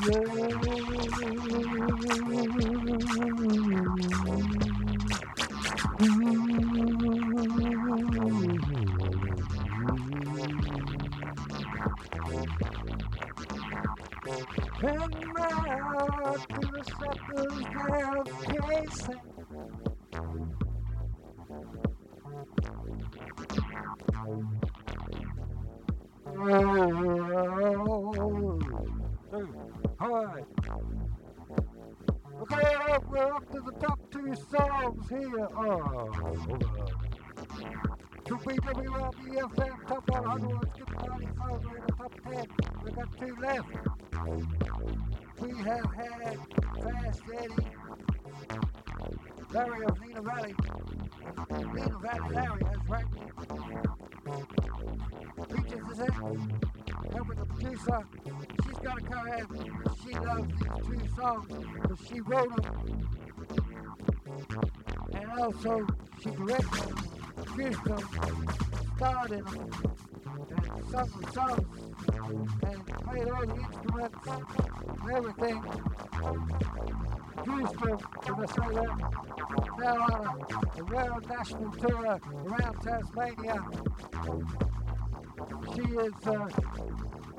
you? 12.37 12.60
And 14.31 14.47
now 15.37 16.35
to 16.49 16.61
the 16.61 16.83
suckers 16.85 17.57
chasing. 18.47 19.21
Hi. 29.99 30.45
Okay, 32.41 32.77
we're 33.09 33.35
up 33.35 33.51
to 33.51 33.61
the 33.61 33.73
top 33.81 33.99
two 34.13 34.35
songs 34.49 35.09
here. 35.09 35.49
Oh, 35.57 36.09
BWRBFM 38.31 39.89
Top 39.89 40.09
100 40.09 40.71
Skip 40.71 40.87
Party 40.95 41.27
songs 41.37 41.67
are 41.67 41.77
in 41.77 41.83
the 41.85 41.93
top 41.93 42.15
10. 42.23 42.47
We've 42.85 42.95
got 42.95 43.19
two 43.19 43.37
left. 43.43 43.69
We 45.41 45.51
have 45.59 45.93
had 45.93 46.39
Fast 46.81 47.23
Eddie, 47.35 47.67
Larry 49.53 49.85
of 49.85 49.99
Lenah 49.99 50.23
Valley. 50.23 50.55
Lenah 51.51 52.01
Valley 52.01 52.35
Larry, 52.35 52.63
that's 52.63 52.89
right. 52.89 53.05
Peaches 55.49 55.85
is 55.91 55.99
it? 55.99 56.13
Helping 57.13 57.37
the 57.37 57.47
producer. 57.47 58.01
She's 58.65 58.79
got 58.79 58.97
a 58.97 59.03
car 59.07 59.27
She 60.07 60.15
loves 60.15 60.47
these 60.47 60.87
two 60.87 61.01
songs 61.17 61.49
because 61.49 61.99
she 62.09 62.21
wrote 62.21 62.63
them. 62.63 63.11
And 65.15 65.31
also, 65.33 65.87
she 66.23 66.31
directed 66.31 66.71
them, 66.71 67.20
in 67.59 67.73
them, 67.85 68.09
and 69.01 69.31
the 70.91 71.33
songs, 71.33 71.79
and 72.63 72.87
played 73.05 73.29
all 73.29 73.47
the 73.47 73.55
instruments 73.55 74.27
and 74.27 74.47
everything. 75.13 75.63
Produced 77.37 77.79
them, 77.81 77.99
can 78.23 78.35
I 78.35 78.47
say? 78.47 78.75
Now 79.79 79.97
on 79.97 80.27
a, 80.27 80.81
a 80.81 80.85
world 80.85 81.29
national 81.29 81.73
tour 81.73 82.21
around 82.47 82.77
Tasmania. 82.83 83.65
She 85.75 85.83
is, 85.83 86.27
uh, 86.27 86.49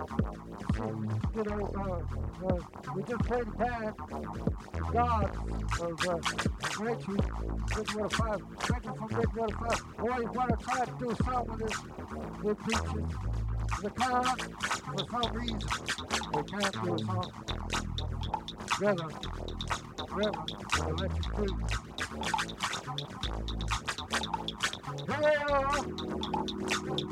she, 0.08 0.82
you 0.82 1.44
know, 1.44 1.62
uh, 1.76 2.48
uh, 2.48 2.60
we 2.96 3.04
just 3.04 3.24
played 3.24 3.48
a 3.48 3.52
band, 3.52 3.94
God 4.94 5.30
of 5.80 6.08
uh, 6.08 6.20
Rachel, 6.80 7.18
Bridgewater 7.68 8.10
5, 8.10 8.42
Rachel 8.72 8.96
from 8.96 9.08
Bridgewater 9.08 9.56
5. 9.58 9.84
Always 10.00 10.30
want 10.30 10.50
to 10.50 10.66
try 10.66 10.86
to 10.86 10.92
do 11.00 11.10
a 11.10 11.16
song 11.24 11.48
with 11.48 11.60
this, 11.60 11.78
with 12.44 12.58
preachers. 12.60 13.12
The 13.82 13.90
car, 13.92 14.24
for 14.26 15.06
some 15.10 15.34
reason, 15.34 15.60
they 16.34 16.44
can't 16.44 16.84
do 16.84 16.94
a 16.94 17.00
song 17.00 17.32
together, 18.68 19.10
forever, 20.08 20.44
with 20.72 20.88
electric 21.00 21.52
We'll 26.72 26.96
be 26.96 27.04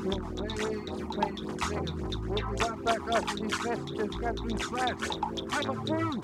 right 2.42 2.84
back 2.84 3.00
after 3.12 3.36
these 3.36 3.58
messages 3.64 4.12
got 4.16 4.34
news 4.44 4.62
flash 4.62 5.00
coming 5.50 5.80
through. 5.86 6.16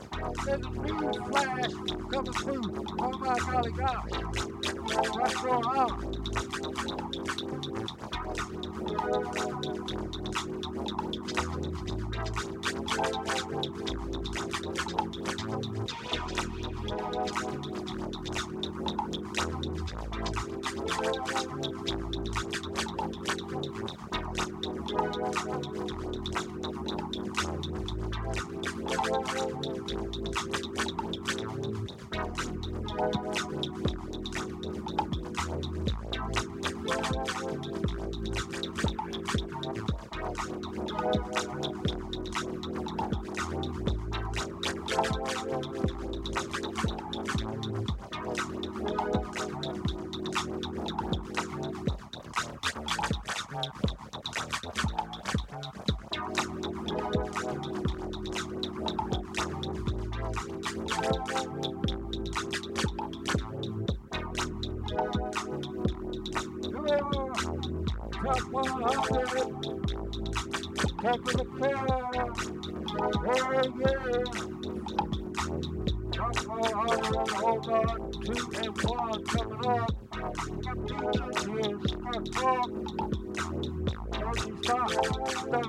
There's 0.47 0.65
a 0.65 0.71
news 0.71 1.17
flash 1.29 1.73
coming 2.11 2.33
through. 2.33 2.67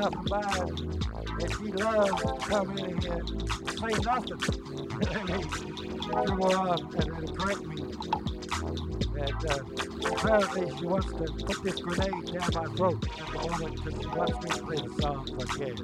nothing 0.00 0.24
by 0.28 0.40
it. 0.40 0.80
And 1.40 1.50
she 1.56 1.72
loves 1.72 2.22
to 2.22 2.36
come 2.48 2.78
in 2.78 3.00
here 3.00 3.22
say 3.80 3.94
nothing. 4.04 4.40
she 5.50 6.32
will 6.34 6.56
up 6.56 6.80
and, 6.94 7.08
and 7.16 7.38
correct 7.38 7.62
me. 7.66 7.82
And 9.20 9.40
uh, 9.50 9.58
apparently 10.12 10.78
she 10.78 10.86
wants 10.86 11.08
to 11.08 11.24
put 11.44 11.62
this 11.62 11.80
grenade 11.80 12.32
down 12.32 12.50
my 12.54 12.66
throat 12.76 13.04
at 13.04 13.26
the 13.32 13.48
moment 13.48 13.84
because 13.84 14.00
she 14.00 14.06
wants 14.08 14.36
me 14.42 14.50
to 14.50 14.62
play 14.64 14.76
the 14.76 14.92
song, 15.00 15.24
I 15.32 15.44
guess. 15.58 15.78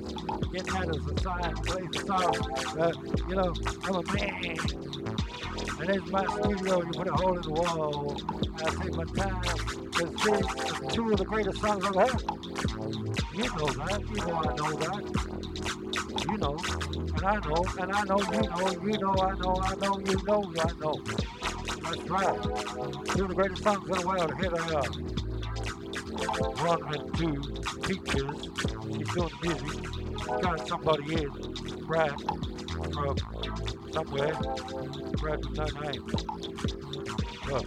Getting 0.52 0.72
that 0.74 0.88
as 0.88 1.07
a 1.07 1.20
sign, 1.20 1.54
play 1.64 1.84
the 1.92 2.00
song. 2.07 2.34
Uh, 2.78 2.92
you 3.28 3.34
know, 3.34 3.50
I'm 3.84 3.94
a 3.94 4.02
man. 4.12 5.26
And 5.79 5.89
there's 5.89 6.11
my 6.11 6.24
studio, 6.24 6.83
you 6.83 6.91
put 6.93 7.07
a 7.07 7.12
hole 7.12 7.37
in 7.37 7.43
the 7.43 7.51
wall. 7.51 8.16
I 8.57 8.70
take 8.83 8.95
my 8.95 9.05
time. 9.05 9.43
It's 9.99 10.95
two 10.95 11.12
of 11.12 11.18
the 11.18 11.24
greatest 11.27 11.61
songs 11.61 11.85
I've 11.85 11.95
heard. 11.95 12.22
You 13.35 13.45
know 13.45 13.66
that. 13.66 14.01
You 14.09 14.16
know 14.16 14.37
I 14.37 14.55
know 14.57 14.72
that. 14.83 15.03
You 16.27 16.37
know. 16.39 16.57
And 17.14 17.24
I 17.24 17.37
know. 17.47 17.62
And 17.79 17.93
I 17.93 18.05
know 18.05 18.20
you 18.33 18.43
know. 18.49 18.70
You 18.83 18.99
know 18.99 19.14
I 19.20 19.35
know. 19.37 19.55
I 19.62 19.74
know 19.77 19.99
you 20.01 20.16
know 20.24 20.41
I 20.59 20.72
know. 20.81 20.95
That's 21.83 22.05
right. 22.09 22.43
Two 23.14 23.22
of 23.24 23.29
the 23.29 23.35
greatest 23.35 23.62
songs 23.62 23.87
in 23.87 23.99
the 23.99 24.07
world. 24.07 24.33
Here 24.41 24.51
they 24.51 24.74
are. 24.74 24.91
One 26.66 26.83
and 26.95 27.05
two 27.18 27.37
teachers. 27.83 28.37
She's 28.97 29.09
doing 29.14 29.35
music. 29.43 29.77
Got 30.41 30.66
somebody 30.66 31.22
in. 31.22 31.31
Brad 31.87 32.16
from 32.77 33.16
somewhere. 33.93 34.35
With 35.22 35.45
no 35.57 35.64
name. 35.81 36.05
well. 37.49 37.62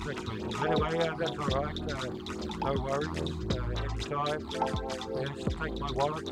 Anyway, 0.66 1.00
uh, 1.00 1.16
that's 1.16 1.38
all 1.40 1.48
right. 1.48 1.80
Uh, 1.80 2.12
no 2.64 2.72
worries. 2.84 3.18
Uh, 3.50 3.64
anytime. 3.84 4.42
Yes, 5.16 5.36
take 5.60 5.76
my 5.80 5.92
wallet. 5.94 6.28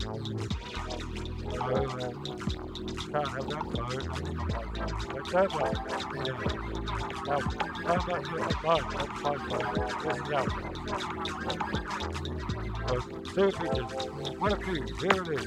So, 0.00 0.10
uh, 1.58 2.12
can't 3.12 3.28
have 3.28 3.48
that 3.48 3.64
phone. 3.74 4.06
But 5.12 5.24
that 5.32 5.48
one, 5.52 5.78
yeah. 6.26 7.34
Um, 7.34 7.42
how 7.84 7.96
is 8.16 8.28
it? 8.28 8.48
No, 8.64 8.74
that's 8.94 9.16
my 9.22 9.36
phone. 9.48 9.68
Just 10.04 10.22
now. 10.30 10.46
So, 12.86 12.94
two 13.34 13.48
pictures. 13.52 13.90
One 14.38 14.52
of 14.52 14.60
two. 14.64 14.80
Here 15.00 15.22
it 15.22 15.28
is. 15.40 15.46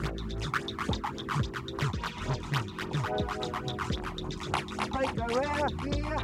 Make 4.93 5.17
a 5.17 5.27
rest 5.33 5.75
here, 5.83 6.21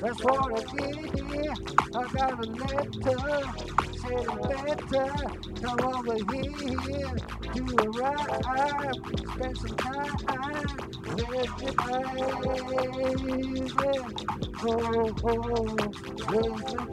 that's 0.00 0.20
what 0.22 0.52
I 0.52 0.60
did 0.76 1.30
here. 1.30 1.54
I 1.94 1.96
got 2.12 2.32
a 2.32 2.50
letter 2.50 3.20
saying 3.96 4.28
better 4.42 5.06
come 5.62 5.80
over 5.80 6.16
here 6.32 7.16
do 7.56 7.76
a 7.78 7.88
ride, 7.90 8.94
spend 9.34 9.56
some 9.58 9.76
time 9.76 10.76
with 11.16 11.52
your 11.62 11.72
baby. 12.76 13.70
Oh, 14.62 15.14
oh, 15.24 15.76
with 16.32 16.58
your 16.72 16.86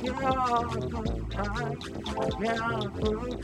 yeah, 0.04 0.60
yeah. 0.64 1.74
We're 2.38 2.62
on 2.62 2.82
a 2.82 2.90
good 2.90 3.42
time. 3.42 3.43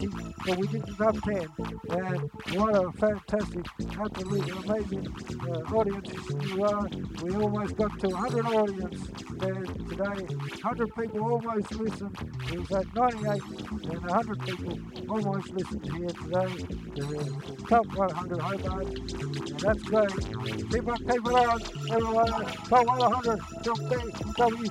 19, 0.00 0.34
but 0.46 0.58
we 0.58 0.66
did 0.68 0.82
the 0.86 0.92
top 0.92 1.16
10. 1.22 1.48
And 1.90 2.30
what 2.56 2.74
a 2.74 2.92
fantastic, 2.92 3.66
absolutely 3.98 4.50
amazing 4.50 5.06
uh, 5.42 5.76
audience 5.76 6.08
you 6.46 6.64
are. 6.64 6.88
We 7.22 7.34
almost 7.34 7.76
got 7.76 8.00
to 8.00 8.08
100 8.08 8.46
audience 8.46 9.06
today. 9.38 10.24
100 10.62 10.94
people 10.94 11.20
almost 11.20 11.72
listened. 11.72 12.16
It 12.50 12.58
was 12.58 12.72
at 12.72 12.94
98 12.94 13.42
and 13.90 14.02
100 14.06 14.40
people 14.46 14.78
almost 15.10 15.52
listened 15.52 15.84
here 15.92 16.08
today. 16.08 16.52
The 16.96 17.66
top 17.68 17.86
100 17.94 18.40
Hobart. 18.40 18.86
And 18.86 19.60
that's 19.60 19.82
great. 19.82 20.10
Keep 20.70 20.88
on 20.88 20.96
keeping 20.96 21.36
on. 21.36 21.60
Everyone, 21.90 22.46
top 22.68 22.86
100 22.86 23.40
from 24.36 24.62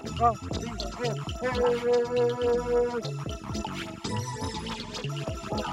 Thank 5.52 5.68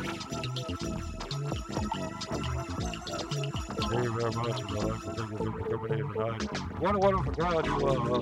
you 4.03 4.13
very 4.19 4.33
much, 4.33 4.61
I'd 4.61 4.67
for 4.67 5.63
coming 5.71 5.93
in 5.93 6.09
tonight. 6.09 6.43
What 6.81 6.95
a 6.97 6.99
wonderful 6.99 7.33
crowd 7.33 7.65
you 7.65 7.87
are. 7.87 8.21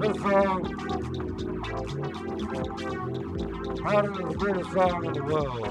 This 0.00 0.16
song, 0.20 0.58
probably 3.76 4.24
the 4.24 4.34
greatest 4.36 4.72
song 4.72 5.04
in 5.04 5.12
the 5.12 5.22
world. 5.22 5.64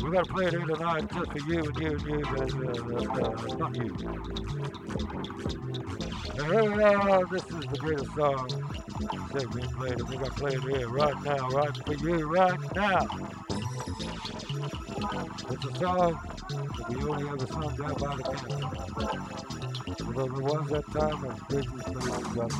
We're 0.00 0.10
going 0.10 0.24
to 0.24 0.32
play 0.32 0.46
it 0.46 0.52
here 0.52 0.66
tonight 0.66 1.10
just 1.12 1.32
for 1.32 1.38
you 1.40 1.58
and 1.58 1.76
you 1.76 1.90
and 1.90 2.02
you, 2.06 2.22
uh, 2.24 2.42
uh, 3.18 3.56
not 3.56 3.74
you. 3.76 3.90
And. 6.38 7.30
This 7.30 7.44
is 7.44 7.66
the 7.66 7.78
greatest 7.78 8.14
song 8.14 8.67
played. 9.06 9.98
Going 9.98 10.24
to 10.24 10.30
play 10.32 10.54
it 10.54 10.62
here 10.62 10.88
right 10.88 11.22
now, 11.22 11.48
right 11.50 11.76
for 11.84 11.94
you, 11.94 12.26
right 12.26 12.74
now. 12.74 13.06
It's 15.50 15.64
a 15.64 15.74
song 15.78 16.20
that 16.48 16.88
we 16.88 16.96
only 17.04 17.28
ever 17.28 17.46
sung 17.46 17.76
down 17.76 17.94
by 17.94 18.16
the 18.16 18.22
camp. 18.22 18.48
Although 20.06 20.28
there 20.28 20.42
was 20.42 20.68
that 20.70 20.86
time 20.92 21.22
when 21.22 21.36
Bridges 21.48 21.82
places 21.82 22.26
got 22.34 22.52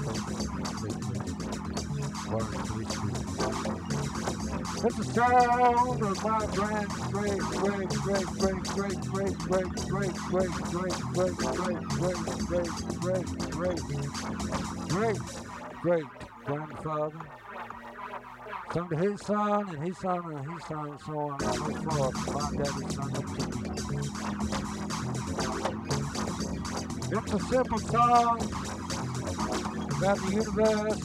It's 4.85 4.97
the 4.97 5.05
sound 5.05 6.03
of 6.03 6.23
my 6.23 6.47
grand 6.55 6.89
great, 7.11 7.41
great, 7.41 7.89
great, 7.89 8.29
great, 8.39 8.63
great, 8.65 8.99
great, 9.11 9.39
great, 9.49 9.73
great, 9.89 10.13
great, 10.31 10.53
great, 10.69 10.95
great, 11.15 11.35
great, 11.35 11.37
great, 11.37 11.65
great, 12.47 12.69
great, 13.01 13.27
great, 13.51 13.79
great, 14.89 15.21
great 15.81 16.28
grandfather 16.49 17.21
Come 18.71 18.89
to 18.89 18.97
his 18.97 19.21
son, 19.21 19.69
and 19.69 19.85
his 19.87 19.99
son, 19.99 20.23
and 20.35 20.53
his 20.53 20.65
son, 20.65 20.89
and 20.89 21.01
so 21.01 21.19
on 21.19 21.43
and 21.43 21.55
so 21.55 21.65
forth. 21.89 22.17
My 22.35 22.51
daddy's 22.57 22.95
son. 22.95 23.11
It's 27.13 27.33
a 27.33 27.41
simple 27.49 27.79
song 27.79 28.39
about 29.97 30.19
the 30.19 30.31
universe, 30.33 31.01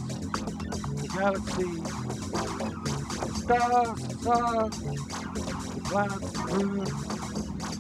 the 1.00 1.08
galaxy, 1.14 1.74
the 3.20 3.34
stars, 3.44 4.00
the 4.08 4.16
sun, 4.24 4.70
the 5.74 5.82
planets, 5.90 6.32
the 6.32 6.44
moon, 6.64 6.88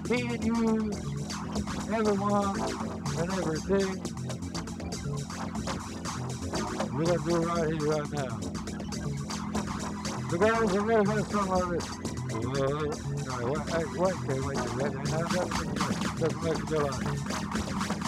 me 0.09 0.20
and 0.34 0.43
you, 0.45 0.91
everyone 1.93 2.55
and 3.20 3.30
everything. 3.34 4.12
We're 6.94 7.06
going 7.06 7.20
to 7.20 7.26
do 7.26 7.36
it 7.36 7.46
right 7.48 7.68
here, 7.68 7.89
right 7.89 8.12
now. 8.14 8.38
The 10.30 10.38
girls 10.38 10.76
are 10.76 10.82
really 10.82 11.06
going 11.06 11.26
to. 11.26 11.39
Uh, 11.39 12.38
no, 12.38 13.52
wait, 13.52 13.66
hey, 13.70 13.86
wait, 13.98 14.18
wait, 14.28 14.41
wait, 14.46 14.62
wait, 14.76 14.94
that 15.10 15.28
doesn't 16.20 16.41
make 16.44 16.60
it 16.60 16.68
go 16.68 16.78
on. 16.86 16.94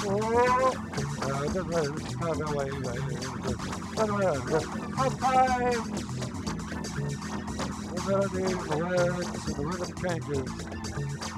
Oh, 0.08 0.20
no, 1.22 1.34
it 1.42 1.52
doesn't 1.54 1.70
matter, 1.70 1.94
it's 1.96 2.16
not 2.20 2.34
that 2.38 2.50
way 2.54 2.68
anyway. 2.70 3.00
Doesn't 3.96 4.18
matter. 4.20 4.60
Sometimes 4.96 5.86
the 7.92 8.00
melody, 8.08 8.46
the 8.54 8.78
words, 8.86 9.30
and 9.48 9.56
the 9.56 9.64
rhythm 9.66 9.92
changes, 10.04 10.50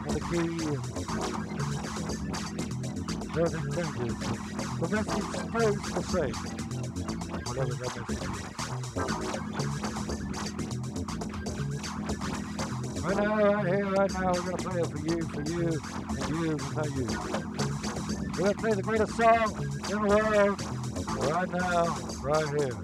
and 0.03 0.11
the 0.11 0.21
key, 0.27 0.51
everything 3.39 3.67
changes. 3.73 4.15
Message 4.91 5.27
stays 5.49 5.79
the 5.93 6.01
same, 6.03 6.35
whatever 7.47 7.73
that 7.73 7.95
is. 7.97 8.03
Right 13.03 13.17
now, 13.17 13.33
right 13.37 13.67
here, 13.67 13.85
right 13.85 14.11
now, 14.13 14.31
we're 14.33 14.51
to 14.51 14.57
play 14.57 14.81
it 14.81 14.87
for 14.87 14.99
you, 14.99 15.17
for 15.29 15.41
you, 15.41 15.67
and 16.09 16.27
you, 16.29 16.57
for 16.57 16.87
you. 16.89 17.07
We're 18.37 18.51
to 18.51 18.57
play 18.57 18.73
the 18.73 18.83
greatest 18.83 19.15
song 19.15 19.47
in 19.63 20.01
the 20.01 20.07
world 20.07 20.61
right 21.31 21.51
now, 21.53 21.85
right 22.21 22.49
here. 22.59 22.75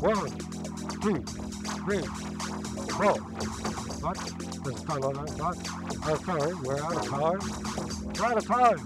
One, 0.00 0.30
two, 1.02 1.18
three, 1.84 2.04
four. 2.96 3.16
What? 4.00 4.18
This? 4.64 4.78
Oh, 6.04 6.16
sorry, 6.24 6.54
we're 6.54 6.80
out 6.80 6.96
of 6.96 7.02
time. 7.06 7.40
We're 8.16 8.26
out 8.26 8.36
of 8.38 8.46
time. 8.46 8.80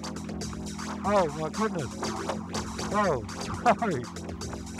Oh, 1.04 1.26
my 1.38 1.48
goodness. 1.50 2.31
Oh, 2.94 3.24
sorry. 3.64 4.04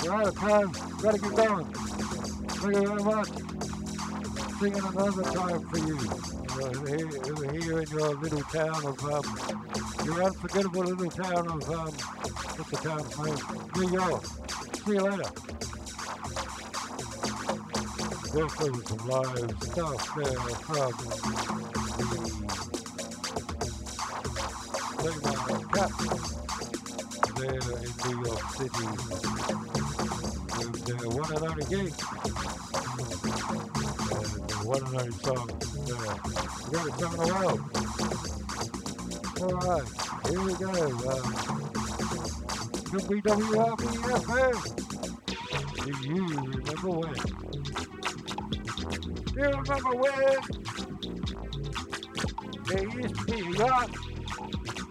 We're 0.03 0.13
out 0.13 0.27
of 0.29 0.37
time. 0.37 0.71
Gotta 1.01 1.19
get 1.19 1.35
going. 1.35 1.65
Thank 1.65 2.77
you 2.77 2.87
very 2.87 3.03
much. 3.03 3.29
Singing 4.61 4.85
another 4.85 5.23
time 5.23 5.61
for 5.69 5.79
you. 5.79 5.97
Uh, 6.53 6.73
here, 6.89 7.81
in 7.81 7.89
your 7.91 8.15
little 8.17 8.43
town 8.43 8.85
of, 8.85 9.03
um, 9.05 9.25
your 10.05 10.23
unforgettable 10.25 10.83
little 10.83 11.11
town 11.11 11.47
of, 11.49 11.71
um, 11.71 11.93
what's 12.59 12.71
the 12.71 12.77
town's 12.77 13.19
name? 13.19 13.41
New 13.77 13.89
York. 13.91 14.25
See 14.85 14.93
you 14.93 15.01
later. 15.01 15.31
Also 18.35 18.73
some 18.83 19.09
live 19.09 19.51
stuff 19.63 20.15
there 20.17 20.39
from 20.61 20.93
the 21.97 22.17
Playman 24.99 25.69
Cap 25.73 26.42
there 27.43 27.55
in 27.55 27.91
New 28.07 28.17
York 28.25 28.43
City 28.53 28.87
with 30.59 30.85
the 30.87 30.95
one 31.11 31.31
and 31.35 31.45
only 31.45 31.65
gig 31.65 31.93
one 34.65 34.83
and 34.87 34.95
only 34.95 35.11
song. 35.13 35.51
Uh, 35.51 36.17
greatest 36.71 36.99
song 37.01 37.13
in 37.13 37.19
the 37.19 37.27
world. 37.35 37.61
All 39.41 39.55
right, 39.59 39.89
here 40.29 40.43
we 40.43 40.53
go. 40.55 40.71
Um, 41.11 41.29
WWRB-FM. 42.93 44.57
Do 45.83 45.91
you 46.09 46.27
remember 46.29 46.91
when? 46.91 47.17
Do 49.27 49.39
you 49.41 49.49
remember 49.51 49.93
when 49.99 50.39
there 52.67 52.87
used 53.01 53.15
to 53.17 53.23
be 53.25 53.33
a 53.33 53.43
yacht 53.59 53.91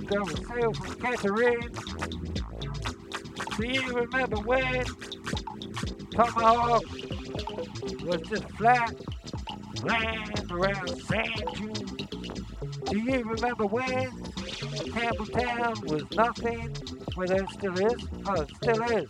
that 0.09 0.19
would 0.21 0.41
sail 0.47 0.71
from 0.73 0.91
Catherine? 0.95 1.90
Do 3.57 3.67
you 3.67 3.93
remember 3.93 4.37
when 4.37 4.85
Tomahawk 6.11 6.83
was 8.05 8.21
just 8.29 8.49
flat 8.51 8.93
land 9.83 10.51
around 10.51 10.89
Sand 11.03 11.43
Dunes. 11.55 11.91
Do 12.85 12.99
you 12.99 13.23
remember 13.23 13.65
when 13.65 14.11
Campbelltown 14.91 15.89
was 15.89 16.11
nothing? 16.11 16.75
Where 17.15 17.27
there 17.27 17.47
still 17.53 17.77
is? 17.77 18.07
Oh, 18.27 18.45
still 18.57 18.83
is. 18.83 19.07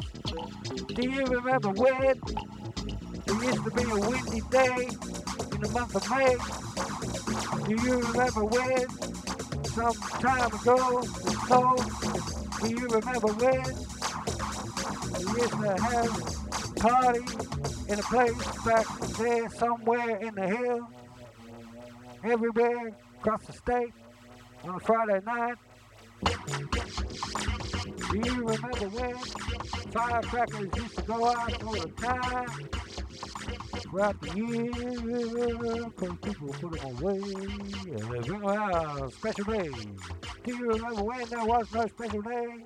Do 0.87 1.09
you 1.09 1.25
remember 1.25 1.69
when 1.69 2.03
it 2.03 2.19
used 3.27 3.63
to 3.63 3.71
be 3.71 3.83
a 3.83 3.99
windy 3.99 4.41
day 4.49 4.89
in 5.51 5.61
the 5.61 5.69
month 5.73 5.95
of 5.95 6.09
May? 6.09 6.35
Do 7.65 7.83
you 7.83 7.99
remember 7.99 8.45
when 8.45 8.89
some 9.67 9.93
time 10.21 10.53
ago 10.53 10.99
it 10.99 11.07
snowed? 11.47 12.61
Do 12.61 12.69
you 12.69 12.87
remember 12.87 13.33
when 13.33 13.90
used 15.41 15.53
to 15.53 15.81
have 15.81 16.75
parties 16.75 17.35
in 17.87 17.97
a 17.97 18.03
place 18.03 18.63
back 18.63 18.85
there 19.17 19.49
somewhere 19.49 20.17
in 20.17 20.35
the 20.35 20.47
hills, 20.47 20.83
everywhere 22.23 22.91
across 23.19 23.43
the 23.45 23.53
state 23.53 23.93
on 24.63 24.75
a 24.75 24.79
Friday 24.79 25.19
night. 25.25 25.55
Do 28.11 28.17
you 28.23 28.35
remember 28.45 28.89
when 28.89 29.15
firecrackers 29.91 30.69
used 30.75 30.95
to 30.97 31.01
go 31.03 31.25
out 31.25 31.63
all 31.63 31.73
the 31.73 31.89
time? 31.97 32.69
Throughout 33.81 34.21
the 34.21 34.37
year, 34.37 35.89
because 35.89 36.17
people 36.21 36.47
put 36.49 36.79
them 36.79 36.97
away, 36.97 37.19
and 37.19 38.11
they 38.11 38.47
out 38.47 39.13
special 39.13 39.45
day. 39.45 39.71
Do 40.43 40.55
you 40.55 40.69
remember 40.69 41.03
when 41.03 41.27
there 41.29 41.45
was 41.45 41.67
no 41.73 41.87
special 41.87 42.21
day? 42.21 42.65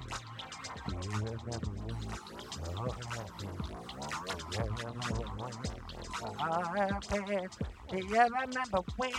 happy. 6.75 7.47
Do 7.89 7.97
you 7.97 8.09
remember 8.09 8.81
when? 8.97 9.11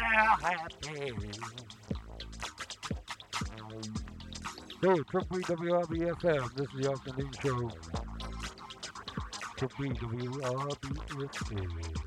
Oh 0.00 0.36
happy. 0.42 1.12
Hey, 4.82 4.98
Triple 5.10 5.38
WRBFM. 5.38 6.54
This 6.54 6.66
is 6.66 6.72
the 6.80 6.90
afternoon 6.90 7.32
show. 7.42 7.70
Triple 9.56 9.94
WRBFM. 9.94 12.01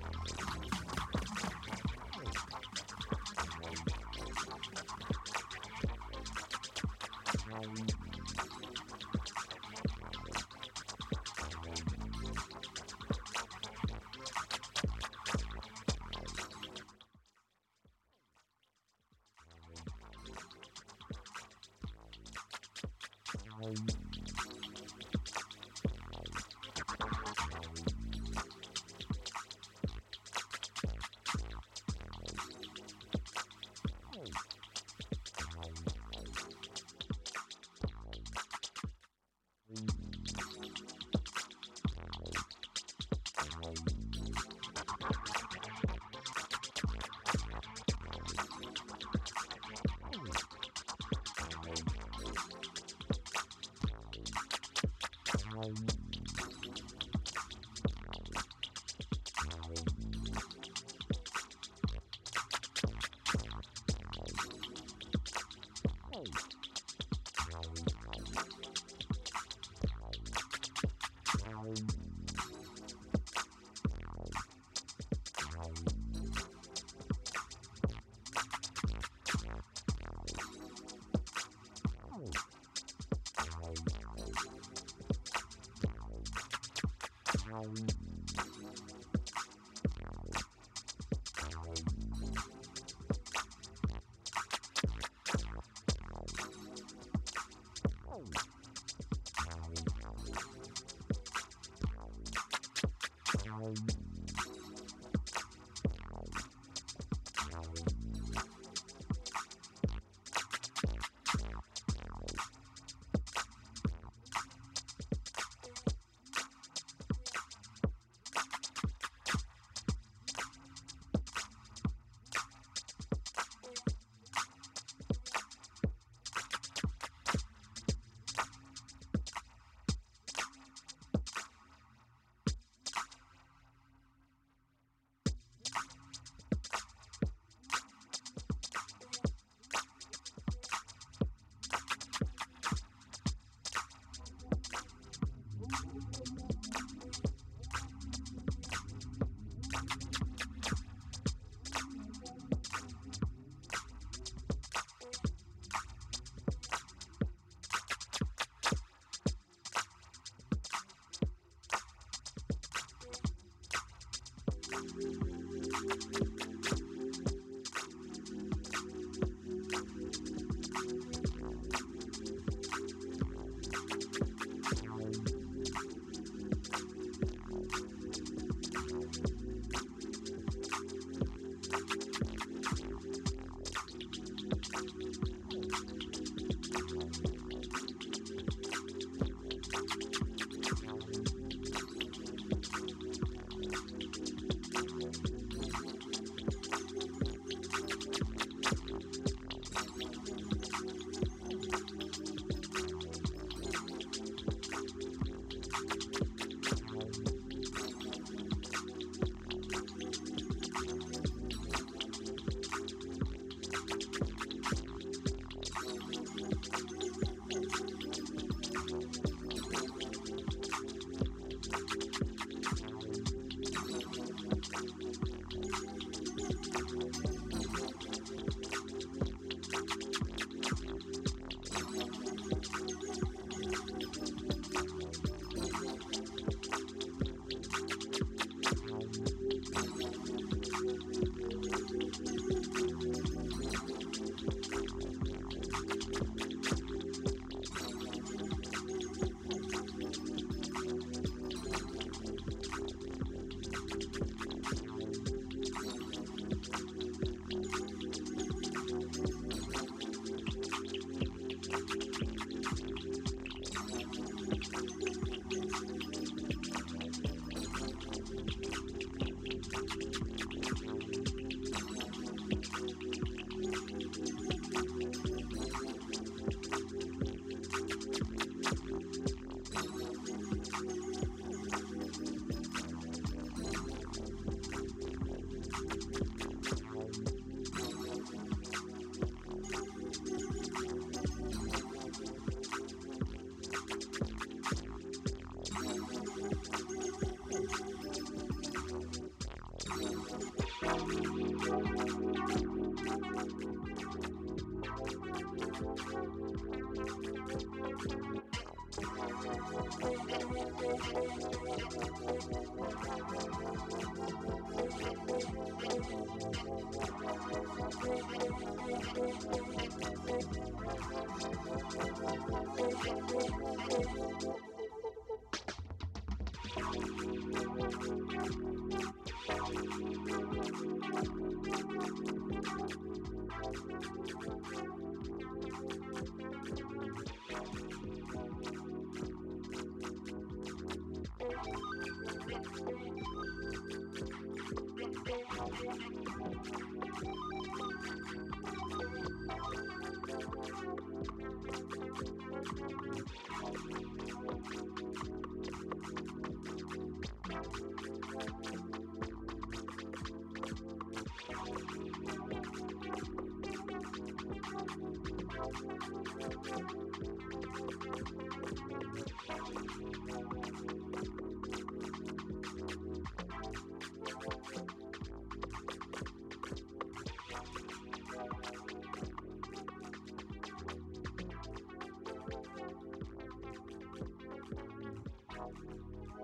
Thank 366.76 367.05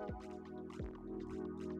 Thank 0.08 0.14
you. 1.62 1.71